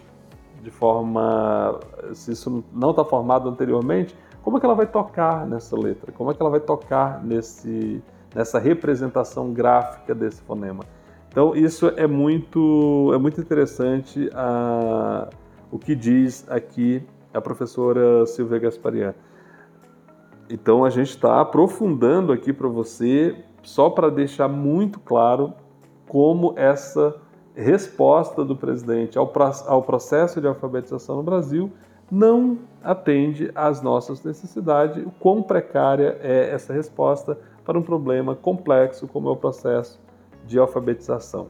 de 0.62 0.70
forma. 0.70 1.78
se 2.14 2.32
isso 2.32 2.64
não 2.72 2.90
está 2.90 3.04
formado 3.04 3.48
anteriormente, 3.48 4.16
como 4.44 4.58
é 4.58 4.60
que 4.60 4.66
ela 4.66 4.74
vai 4.74 4.86
tocar 4.86 5.46
nessa 5.46 5.74
letra? 5.74 6.12
Como 6.12 6.30
é 6.30 6.34
que 6.34 6.42
ela 6.42 6.50
vai 6.50 6.60
tocar 6.60 7.24
nesse, 7.24 8.02
nessa 8.34 8.58
representação 8.58 9.54
gráfica 9.54 10.14
desse 10.14 10.42
fonema? 10.42 10.84
Então 11.28 11.56
isso 11.56 11.88
é 11.96 12.06
muito, 12.06 13.10
é 13.14 13.18
muito 13.18 13.40
interessante 13.40 14.30
a, 14.34 15.30
o 15.72 15.78
que 15.78 15.94
diz 15.96 16.44
aqui 16.50 17.02
a 17.32 17.40
professora 17.40 18.26
Silvia 18.26 18.58
Gasparian. 18.58 19.14
Então 20.50 20.84
a 20.84 20.90
gente 20.90 21.08
está 21.08 21.40
aprofundando 21.40 22.30
aqui 22.30 22.52
para 22.52 22.68
você, 22.68 23.34
só 23.62 23.88
para 23.88 24.10
deixar 24.10 24.46
muito 24.46 25.00
claro 25.00 25.54
como 26.06 26.52
essa 26.54 27.16
resposta 27.54 28.44
do 28.44 28.54
presidente 28.54 29.16
ao, 29.16 29.32
ao 29.66 29.82
processo 29.82 30.38
de 30.38 30.46
alfabetização 30.46 31.16
no 31.16 31.22
Brasil 31.22 31.72
não 32.10 32.58
atende 32.82 33.50
às 33.54 33.80
nossas 33.82 34.22
necessidades, 34.22 35.04
o 35.04 35.10
quão 35.18 35.42
precária 35.42 36.18
é 36.20 36.50
essa 36.50 36.72
resposta 36.72 37.38
para 37.64 37.78
um 37.78 37.82
problema 37.82 38.34
complexo 38.34 39.08
como 39.08 39.28
é 39.28 39.32
o 39.32 39.36
processo 39.36 40.00
de 40.46 40.58
alfabetização. 40.58 41.48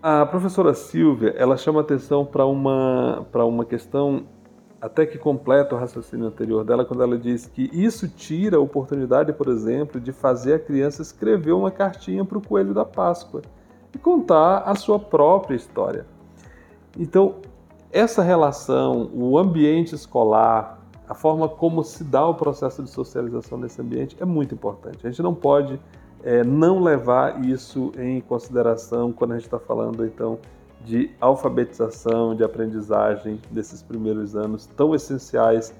A 0.00 0.24
professora 0.24 0.72
Silvia, 0.72 1.34
ela 1.36 1.56
chama 1.56 1.80
atenção 1.80 2.24
para 2.24 2.46
uma, 2.46 3.26
para 3.32 3.44
uma 3.44 3.64
questão 3.64 4.24
até 4.80 5.04
que 5.04 5.18
completa 5.18 5.74
o 5.74 5.78
raciocínio 5.78 6.26
anterior 6.26 6.64
dela 6.64 6.84
quando 6.84 7.02
ela 7.02 7.18
diz 7.18 7.46
que 7.46 7.68
isso 7.72 8.08
tira 8.08 8.56
a 8.56 8.60
oportunidade, 8.60 9.32
por 9.32 9.48
exemplo, 9.48 10.00
de 10.00 10.12
fazer 10.12 10.54
a 10.54 10.58
criança 10.58 11.02
escrever 11.02 11.52
uma 11.52 11.70
cartinha 11.70 12.24
para 12.24 12.38
o 12.38 12.46
coelho 12.46 12.72
da 12.72 12.84
Páscoa 12.84 13.42
e 13.92 13.98
contar 13.98 14.58
a 14.58 14.74
sua 14.76 14.98
própria 14.98 15.56
história. 15.56 16.06
Então, 16.96 17.36
essa 17.96 18.22
relação, 18.22 19.10
o 19.14 19.38
ambiente 19.38 19.94
escolar, 19.94 20.78
a 21.08 21.14
forma 21.14 21.48
como 21.48 21.82
se 21.82 22.04
dá 22.04 22.26
o 22.26 22.34
processo 22.34 22.82
de 22.82 22.90
socialização 22.90 23.56
nesse 23.56 23.80
ambiente 23.80 24.14
é 24.20 24.24
muito 24.24 24.54
importante. 24.54 24.98
A 25.06 25.08
gente 25.08 25.22
não 25.22 25.34
pode 25.34 25.80
é, 26.22 26.44
não 26.44 26.82
levar 26.82 27.42
isso 27.42 27.92
em 27.98 28.20
consideração 28.20 29.12
quando 29.12 29.32
a 29.32 29.34
gente 29.36 29.46
está 29.46 29.58
falando 29.58 30.04
então 30.04 30.38
de 30.84 31.10
alfabetização, 31.20 32.34
de 32.34 32.44
aprendizagem 32.44 33.40
desses 33.50 33.82
primeiros 33.82 34.36
anos 34.36 34.66
tão 34.66 34.94
essenciais 34.94 35.74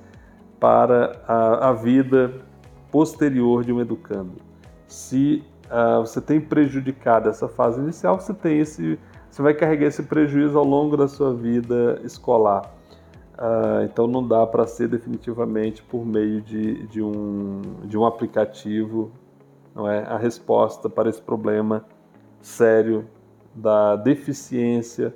para 0.58 1.20
a, 1.28 1.68
a 1.68 1.72
vida 1.74 2.32
posterior 2.90 3.62
de 3.62 3.74
um 3.74 3.80
educando. 3.80 4.32
Se 4.88 5.44
uh, 5.66 6.00
você 6.00 6.20
tem 6.20 6.40
prejudicado 6.40 7.28
essa 7.28 7.46
fase 7.46 7.78
inicial, 7.78 8.18
você 8.18 8.32
tem 8.32 8.58
esse, 8.58 8.98
você 9.36 9.42
vai 9.42 9.52
carregar 9.52 9.88
esse 9.88 10.02
prejuízo 10.02 10.56
ao 10.56 10.64
longo 10.64 10.96
da 10.96 11.06
sua 11.06 11.34
vida 11.34 12.00
escolar. 12.02 12.72
Uh, 13.34 13.84
então 13.84 14.06
não 14.06 14.26
dá 14.26 14.46
para 14.46 14.66
ser 14.66 14.88
definitivamente 14.88 15.82
por 15.82 16.06
meio 16.06 16.40
de, 16.40 16.86
de, 16.86 17.02
um, 17.02 17.60
de 17.84 17.98
um 17.98 18.06
aplicativo 18.06 19.12
não 19.74 19.86
é 19.86 20.04
a 20.04 20.16
resposta 20.16 20.88
para 20.88 21.10
esse 21.10 21.20
problema 21.20 21.84
sério 22.40 23.04
da 23.54 23.94
deficiência 23.94 25.14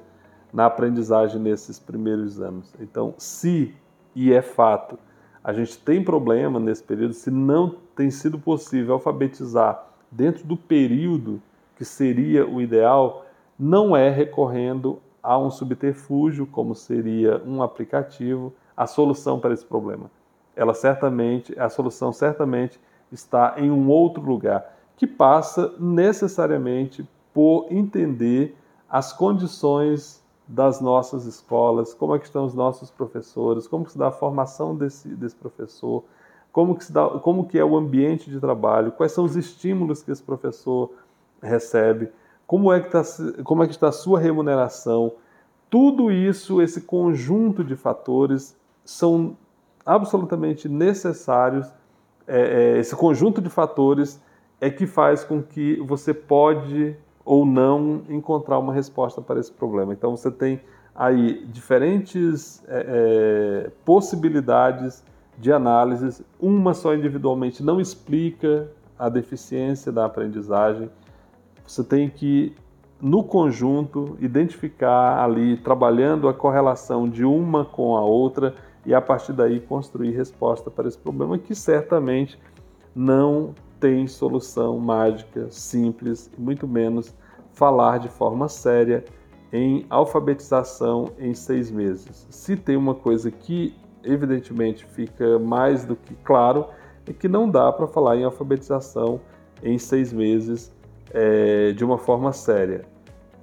na 0.52 0.66
aprendizagem 0.66 1.40
nesses 1.40 1.78
primeiros 1.78 2.42
anos. 2.42 2.74
Então, 2.78 3.14
se 3.16 3.74
e 4.14 4.34
é 4.34 4.42
fato, 4.42 4.98
a 5.42 5.50
gente 5.54 5.78
tem 5.78 6.04
problema 6.04 6.60
nesse 6.60 6.82
período, 6.82 7.14
se 7.14 7.30
não 7.30 7.74
tem 7.96 8.10
sido 8.10 8.38
possível 8.38 8.92
alfabetizar 8.92 9.82
dentro 10.10 10.44
do 10.44 10.58
período 10.58 11.40
que 11.74 11.86
seria 11.86 12.46
o 12.46 12.60
ideal, 12.60 13.24
não 13.60 13.94
é 13.94 14.08
recorrendo 14.08 14.98
a 15.22 15.38
um 15.38 15.50
subterfúgio, 15.50 16.46
como 16.46 16.74
seria 16.74 17.42
um 17.44 17.62
aplicativo, 17.62 18.54
a 18.74 18.86
solução 18.86 19.38
para 19.38 19.52
esse 19.52 19.66
problema. 19.66 20.10
Ela 20.56 20.72
certamente, 20.72 21.56
a 21.58 21.68
solução 21.68 22.10
certamente 22.10 22.80
está 23.12 23.56
em 23.58 23.70
um 23.70 23.90
outro 23.90 24.22
lugar, 24.22 24.74
que 24.96 25.06
passa 25.06 25.74
necessariamente 25.78 27.06
por 27.34 27.66
entender 27.70 28.56
as 28.88 29.12
condições 29.12 30.24
das 30.48 30.80
nossas 30.80 31.26
escolas, 31.26 31.92
como 31.92 32.14
é 32.14 32.18
que 32.18 32.24
estão 32.24 32.46
os 32.46 32.54
nossos 32.54 32.90
professores, 32.90 33.68
como 33.68 33.84
que 33.84 33.92
se 33.92 33.98
dá 33.98 34.08
a 34.08 34.12
formação 34.12 34.74
desse, 34.74 35.08
desse 35.08 35.36
professor, 35.36 36.02
como 36.50 36.74
que, 36.74 36.84
se 36.84 36.92
dá, 36.92 37.06
como 37.08 37.46
que 37.46 37.58
é 37.58 37.64
o 37.64 37.76
ambiente 37.76 38.30
de 38.30 38.40
trabalho, 38.40 38.90
quais 38.92 39.12
são 39.12 39.24
os 39.24 39.36
estímulos 39.36 40.02
que 40.02 40.10
esse 40.10 40.22
professor 40.22 40.90
recebe, 41.42 42.10
como 42.50 42.72
é 42.72 42.80
que, 42.80 42.90
tá, 42.90 43.04
como 43.44 43.62
é 43.62 43.66
que 43.68 43.72
está 43.72 43.90
a 43.90 43.92
sua 43.92 44.18
remuneração. 44.18 45.12
Tudo 45.70 46.10
isso, 46.10 46.60
esse 46.60 46.80
conjunto 46.80 47.62
de 47.62 47.76
fatores, 47.76 48.58
são 48.84 49.36
absolutamente 49.86 50.68
necessários 50.68 51.72
é, 52.26 52.40
é, 52.74 52.78
esse 52.78 52.96
conjunto 52.96 53.40
de 53.40 53.48
fatores 53.48 54.20
é 54.60 54.68
que 54.68 54.84
faz 54.84 55.22
com 55.22 55.40
que 55.40 55.80
você 55.80 56.12
pode 56.12 56.96
ou 57.24 57.46
não 57.46 58.02
encontrar 58.08 58.58
uma 58.58 58.72
resposta 58.72 59.22
para 59.22 59.38
esse 59.38 59.52
problema. 59.52 59.92
Então 59.92 60.16
você 60.16 60.28
tem 60.28 60.60
aí 60.92 61.46
diferentes 61.46 62.64
é, 62.66 63.66
é, 63.66 63.70
possibilidades 63.84 65.04
de 65.38 65.52
análise. 65.52 66.24
Uma 66.40 66.74
só 66.74 66.96
individualmente 66.96 67.62
não 67.62 67.80
explica 67.80 68.68
a 68.98 69.08
deficiência 69.08 69.92
da 69.92 70.04
aprendizagem. 70.04 70.90
Você 71.70 71.84
tem 71.84 72.10
que 72.10 72.52
no 73.00 73.22
conjunto 73.22 74.16
identificar 74.18 75.22
ali 75.22 75.56
trabalhando 75.56 76.28
a 76.28 76.34
correlação 76.34 77.08
de 77.08 77.24
uma 77.24 77.64
com 77.64 77.96
a 77.96 78.00
outra 78.00 78.56
e 78.84 78.92
a 78.92 79.00
partir 79.00 79.32
daí 79.34 79.60
construir 79.60 80.10
resposta 80.10 80.68
para 80.68 80.88
esse 80.88 80.98
problema 80.98 81.38
que 81.38 81.54
certamente 81.54 82.36
não 82.92 83.54
tem 83.78 84.08
solução 84.08 84.80
mágica, 84.80 85.46
simples, 85.48 86.28
e 86.36 86.40
muito 86.40 86.66
menos 86.66 87.14
falar 87.52 87.98
de 88.00 88.08
forma 88.08 88.48
séria 88.48 89.04
em 89.52 89.86
alfabetização 89.88 91.12
em 91.20 91.34
seis 91.34 91.70
meses. 91.70 92.26
Se 92.30 92.56
tem 92.56 92.76
uma 92.76 92.96
coisa 92.96 93.30
que 93.30 93.76
evidentemente 94.02 94.84
fica 94.86 95.38
mais 95.38 95.84
do 95.84 95.94
que 95.94 96.16
claro, 96.24 96.66
é 97.06 97.12
que 97.12 97.28
não 97.28 97.48
dá 97.48 97.70
para 97.72 97.86
falar 97.86 98.16
em 98.16 98.24
alfabetização 98.24 99.20
em 99.62 99.78
seis 99.78 100.12
meses 100.12 100.72
é, 101.10 101.72
de 101.72 101.84
uma 101.84 101.98
forma 101.98 102.32
séria. 102.32 102.84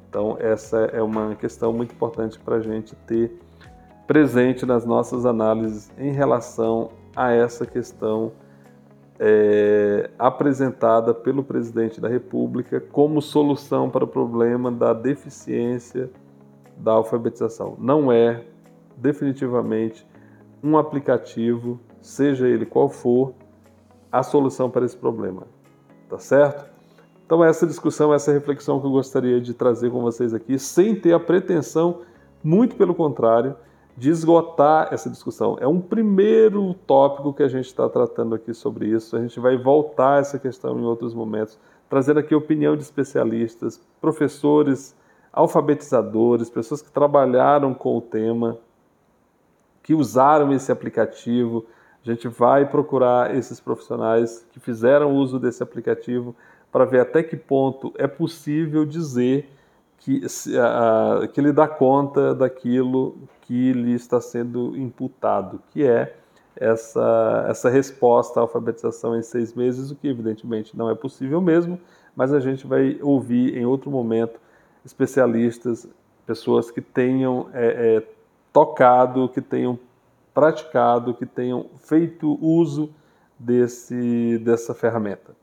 Então, 0.10 0.38
essa 0.40 0.78
é 0.94 1.02
uma 1.02 1.36
questão 1.36 1.74
muito 1.74 1.94
importante 1.94 2.40
para 2.40 2.56
a 2.56 2.62
gente 2.62 2.96
ter 3.08 3.32
presente 4.08 4.66
nas 4.66 4.86
nossas 4.86 5.26
análises 5.26 5.92
em 5.98 6.12
relação 6.12 6.90
a 7.16 7.32
essa 7.32 7.66
questão 7.66 8.32
é, 9.20 10.10
apresentada 10.18 11.14
pelo 11.14 11.44
presidente 11.44 12.00
da 12.00 12.08
República 12.08 12.80
como 12.80 13.22
solução 13.22 13.90
para 13.90 14.06
o 14.06 14.08
problema 14.08 14.72
da 14.72 14.94
deficiência 14.94 16.10
da 16.78 16.94
alfabetização. 16.94 17.76
Não 17.80 18.12
é 18.12 18.44
definitivamente 18.96 20.08
um 20.64 20.78
aplicativo, 20.78 21.80
seja 22.02 22.48
ele 22.48 22.66
qual 22.66 22.90
for, 22.90 23.34
a 24.12 24.24
solução 24.24 24.70
para 24.70 24.86
esse 24.86 24.96
problema. 24.96 25.44
Tá 26.10 26.18
certo? 26.18 26.77
Então, 27.28 27.44
essa 27.44 27.68
discussão, 27.68 28.14
essa 28.14 28.32
reflexão 28.32 28.80
que 28.80 28.88
eu 28.88 28.92
gostaria 28.92 29.42
de 29.42 29.54
trazer 29.54 29.92
com 29.92 30.00
vocês 30.00 30.34
aqui, 30.34 30.58
sem 30.58 30.96
ter 30.96 31.12
a 31.12 31.20
pretensão, 31.20 32.04
muito 32.42 32.78
pelo 32.78 32.96
contrário, 32.96 33.54
de 33.98 34.10
esgotar 34.10 34.88
essa 34.94 35.10
discussão. 35.10 35.58
É 35.60 35.68
um 35.68 35.82
primeiro 35.82 36.74
tópico 36.86 37.34
que 37.34 37.44
a 37.44 37.50
gente 37.50 37.66
está 37.66 37.90
tratando 37.90 38.34
aqui 38.34 38.54
sobre 38.54 38.88
isso. 38.88 39.18
A 39.18 39.20
gente 39.20 39.42
vai 39.42 39.58
voltar 39.58 40.14
a 40.14 40.20
essa 40.20 40.40
questão 40.40 40.80
em 40.80 40.86
outros 40.86 41.14
momentos, 41.14 41.60
trazendo 41.90 42.22
aqui 42.22 42.34
opinião 42.34 42.78
de 42.78 42.84
especialistas, 42.84 43.78
professores, 44.00 44.96
alfabetizadores, 45.34 46.50
pessoas 46.50 46.82
que 46.82 46.90
trabalharam 46.90 47.74
com 47.74 47.98
o 47.98 48.02
tema, 48.02 48.58
que 49.84 49.94
usaram 49.94 50.54
esse 50.54 50.72
aplicativo. 50.72 51.66
A 52.06 52.10
gente 52.10 52.30
vai 52.30 52.66
procurar 52.66 53.36
esses 53.36 53.60
profissionais 53.60 54.48
que 54.50 54.62
fizeram 54.62 55.14
uso 55.14 55.38
desse 55.38 55.62
aplicativo 55.62 56.34
para 56.72 56.86
ver 56.86 57.02
até 57.02 57.24
que 57.24 57.36
ponto 57.36 57.94
é 57.98 58.08
possível 58.08 58.86
dizer 58.86 59.50
que, 59.98 60.22
que 61.34 61.42
ele 61.42 61.52
dá 61.52 61.68
conta 61.68 62.34
daquilo 62.36 63.18
que 63.42 63.74
lhe 63.74 63.94
está 63.94 64.22
sendo 64.22 64.78
imputado, 64.78 65.62
que 65.72 65.84
é 65.84 66.16
essa, 66.56 67.46
essa 67.50 67.70
resposta 67.70 68.40
à 68.40 68.42
alfabetização 68.42 69.18
em 69.18 69.22
seis 69.22 69.54
meses, 69.54 69.92
o 69.92 69.96
que 69.96 70.08
evidentemente 70.08 70.76
não 70.76 70.90
é 70.90 70.96
possível 70.96 71.40
mesmo, 71.40 71.80
mas 72.16 72.34
a 72.34 72.40
gente 72.40 72.66
vai 72.66 72.98
ouvir 73.02 73.56
em 73.56 73.66
outro 73.66 73.92
momento 73.92 74.40
especialistas, 74.84 75.88
pessoas 76.26 76.72
que 76.72 76.82
tenham 76.82 77.50
é, 77.54 77.98
é, 77.98 78.04
tocado, 78.52 79.30
que 79.30 79.42
tenham 79.42 79.80
praticado, 80.34 81.14
que 81.14 81.26
tenham 81.26 81.68
feito 81.78 82.38
uso 82.42 82.90
desse, 83.40 84.38
dessa 84.40 84.74
ferramenta. 84.74 85.36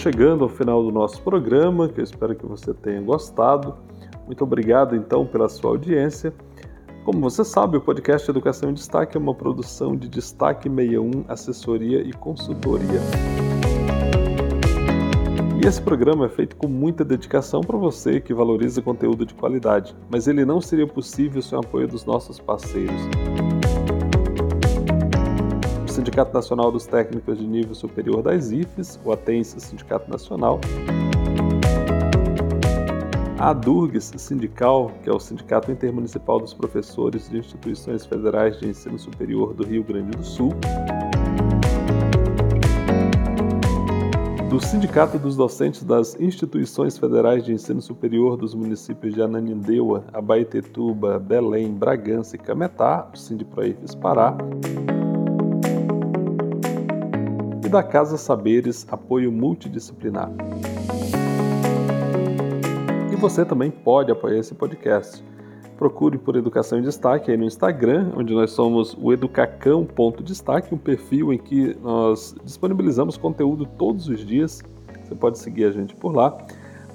Chegando 0.00 0.44
ao 0.44 0.48
final 0.48 0.82
do 0.82 0.90
nosso 0.90 1.20
programa, 1.20 1.86
que 1.86 2.00
eu 2.00 2.04
espero 2.04 2.34
que 2.34 2.46
você 2.46 2.72
tenha 2.72 3.02
gostado. 3.02 3.76
Muito 4.24 4.42
obrigado 4.42 4.96
então 4.96 5.26
pela 5.26 5.46
sua 5.46 5.72
audiência. 5.72 6.32
Como 7.04 7.20
você 7.20 7.44
sabe, 7.44 7.76
o 7.76 7.82
podcast 7.82 8.30
Educação 8.30 8.70
em 8.70 8.74
Destaque 8.74 9.18
é 9.18 9.20
uma 9.20 9.34
produção 9.34 9.94
de 9.94 10.08
Destaque 10.08 10.70
61, 10.70 11.24
assessoria 11.28 12.00
e 12.00 12.14
consultoria. 12.14 13.00
E 15.62 15.66
esse 15.66 15.82
programa 15.82 16.24
é 16.24 16.28
feito 16.30 16.56
com 16.56 16.66
muita 16.66 17.04
dedicação 17.04 17.60
para 17.60 17.76
você 17.76 18.20
que 18.20 18.32
valoriza 18.32 18.80
conteúdo 18.80 19.26
de 19.26 19.34
qualidade, 19.34 19.94
mas 20.08 20.26
ele 20.26 20.46
não 20.46 20.62
seria 20.62 20.86
possível 20.86 21.42
sem 21.42 21.58
o 21.58 21.60
apoio 21.60 21.86
dos 21.86 22.06
nossos 22.06 22.40
parceiros. 22.40 23.02
Sindicato 26.00 26.32
Nacional 26.32 26.72
dos 26.72 26.86
Técnicos 26.86 27.38
de 27.38 27.46
Nível 27.46 27.74
Superior 27.74 28.22
das 28.22 28.50
IFES, 28.50 28.98
o 29.04 29.12
ATENSE 29.12 29.60
Sindicato 29.60 30.10
Nacional, 30.10 30.58
a 33.38 33.52
DURGS 33.52 34.14
Sindical, 34.16 34.90
que 35.02 35.10
é 35.10 35.12
o 35.12 35.20
Sindicato 35.20 35.70
Intermunicipal 35.70 36.40
dos 36.40 36.54
Professores 36.54 37.28
de 37.28 37.36
Instituições 37.36 38.06
Federais 38.06 38.58
de 38.58 38.66
Ensino 38.66 38.98
Superior 38.98 39.52
do 39.52 39.62
Rio 39.62 39.84
Grande 39.84 40.16
do 40.16 40.24
Sul, 40.24 40.54
do 44.48 44.58
Sindicato 44.58 45.18
dos 45.18 45.36
Docentes 45.36 45.82
das 45.84 46.18
Instituições 46.18 46.96
Federais 46.96 47.44
de 47.44 47.52
Ensino 47.52 47.82
Superior 47.82 48.38
dos 48.38 48.54
municípios 48.54 49.12
de 49.12 49.20
Ananindeua, 49.20 50.04
Abaetetuba, 50.14 51.18
Belém, 51.18 51.74
Bragança 51.74 52.36
e 52.36 52.38
Cametá, 52.38 53.06
o 53.12 53.18
Sindiproifes 53.18 53.94
Pará, 53.94 54.38
da 57.70 57.82
Casa 57.82 58.16
Saberes 58.16 58.86
Apoio 58.90 59.32
Multidisciplinar 59.32 60.30
você 63.20 63.44
também 63.44 63.70
pode 63.70 64.10
apoiar 64.10 64.38
esse 64.38 64.54
podcast. 64.54 65.22
Procure 65.76 66.16
por 66.16 66.36
Educação 66.36 66.78
em 66.78 66.82
Destaque 66.82 67.30
aí 67.30 67.36
no 67.36 67.44
Instagram, 67.44 68.12
onde 68.16 68.32
nós 68.32 68.50
somos 68.50 68.96
o 68.98 69.12
educacão.destaque, 69.12 70.74
um 70.74 70.78
perfil 70.78 71.30
em 71.32 71.38
que 71.38 71.76
nós 71.82 72.34
disponibilizamos 72.42 73.18
conteúdo 73.18 73.66
todos 73.66 74.08
os 74.08 74.26
dias. 74.26 74.62
Você 75.04 75.14
pode 75.14 75.38
seguir 75.38 75.64
a 75.64 75.70
gente 75.70 75.94
por 75.94 76.14
lá. 76.16 76.36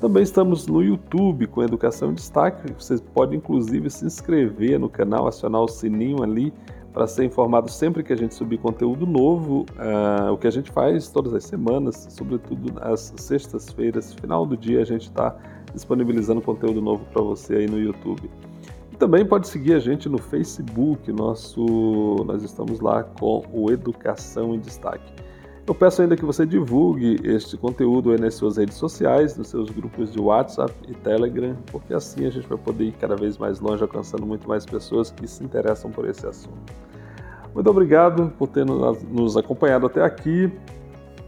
Também 0.01 0.23
estamos 0.23 0.65
no 0.65 0.81
YouTube 0.81 1.45
com 1.47 1.61
Educação 1.61 2.09
em 2.09 2.15
Destaque. 2.15 2.73
Você 2.73 2.97
pode 2.97 3.35
inclusive 3.35 3.89
se 3.91 4.05
inscrever 4.05 4.79
no 4.79 4.89
canal, 4.89 5.27
acionar 5.27 5.61
o 5.61 5.67
sininho 5.67 6.23
ali 6.23 6.51
para 6.95 7.07
ser 7.07 7.25
informado 7.25 7.69
sempre 7.69 8.01
que 8.01 8.13
a 8.13 8.15
gente 8.15 8.33
subir 8.33 8.57
conteúdo 8.57 9.05
novo, 9.05 9.65
uh, 9.71 10.31
o 10.31 10.37
que 10.37 10.47
a 10.47 10.49
gente 10.49 10.71
faz 10.71 11.09
todas 11.09 11.33
as 11.33 11.43
semanas, 11.43 12.07
sobretudo 12.09 12.71
às 12.79 13.13
sextas-feiras, 13.17 14.13
final 14.13 14.45
do 14.45 14.55
dia, 14.55 14.81
a 14.81 14.85
gente 14.85 15.09
está 15.09 15.35
disponibilizando 15.73 16.41
conteúdo 16.41 16.81
novo 16.81 17.03
para 17.11 17.21
você 17.21 17.55
aí 17.55 17.67
no 17.67 17.77
YouTube. 17.77 18.31
E 18.93 18.95
também 18.95 19.25
pode 19.25 19.49
seguir 19.49 19.73
a 19.73 19.79
gente 19.79 20.07
no 20.07 20.17
Facebook, 20.17 21.11
nosso, 21.11 21.65
nós 22.25 22.41
estamos 22.43 22.79
lá 22.79 23.03
com 23.03 23.43
o 23.51 23.69
Educação 23.69 24.55
em 24.55 24.59
Destaque. 24.59 25.11
Eu 25.67 25.73
peço 25.73 26.03
ainda 26.03 26.15
que 26.15 26.23
você 26.23 26.45
divulgue 26.45 27.19
este 27.23 27.57
conteúdo 27.57 28.15
nas 28.19 28.35
suas 28.35 28.57
redes 28.57 28.75
sociais, 28.75 29.35
nos 29.35 29.47
seus 29.47 29.71
grupos 29.71 30.13
de 30.13 30.19
WhatsApp 30.19 30.71
e 30.87 30.93
Telegram, 30.93 31.55
porque 31.71 31.91
assim 31.91 32.27
a 32.27 32.29
gente 32.29 32.47
vai 32.47 32.57
poder 32.57 32.83
ir 32.83 32.91
cada 32.91 33.15
vez 33.15 33.35
mais 33.39 33.59
longe, 33.59 33.81
alcançando 33.81 34.27
muito 34.27 34.47
mais 34.47 34.63
pessoas 34.63 35.09
que 35.09 35.27
se 35.27 35.43
interessam 35.43 35.89
por 35.89 36.07
esse 36.07 36.25
assunto. 36.27 36.71
Muito 37.53 37.67
obrigado 37.67 38.31
por 38.37 38.47
ter 38.47 38.63
nos 38.63 39.35
acompanhado 39.37 39.87
até 39.87 40.03
aqui. 40.03 40.51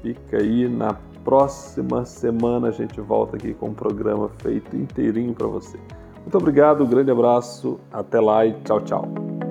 Fica 0.04 0.38
aí 0.38 0.68
na 0.68 0.94
próxima 1.24 2.06
semana 2.06 2.68
a 2.68 2.72
gente 2.72 3.02
volta 3.02 3.38
aqui 3.38 3.56
com 3.56 3.70
um 3.70 3.74
programa 3.74 4.30
feito 4.38 4.76
inteirinho 4.76 5.34
para 5.34 5.48
você. 5.48 5.80
Muito 6.22 6.38
obrigado, 6.38 6.84
um 6.84 6.88
grande 6.88 7.10
abraço, 7.10 7.80
até 7.92 8.20
lá 8.20 8.46
e 8.46 8.54
tchau, 8.64 8.82
tchau. 8.82 9.47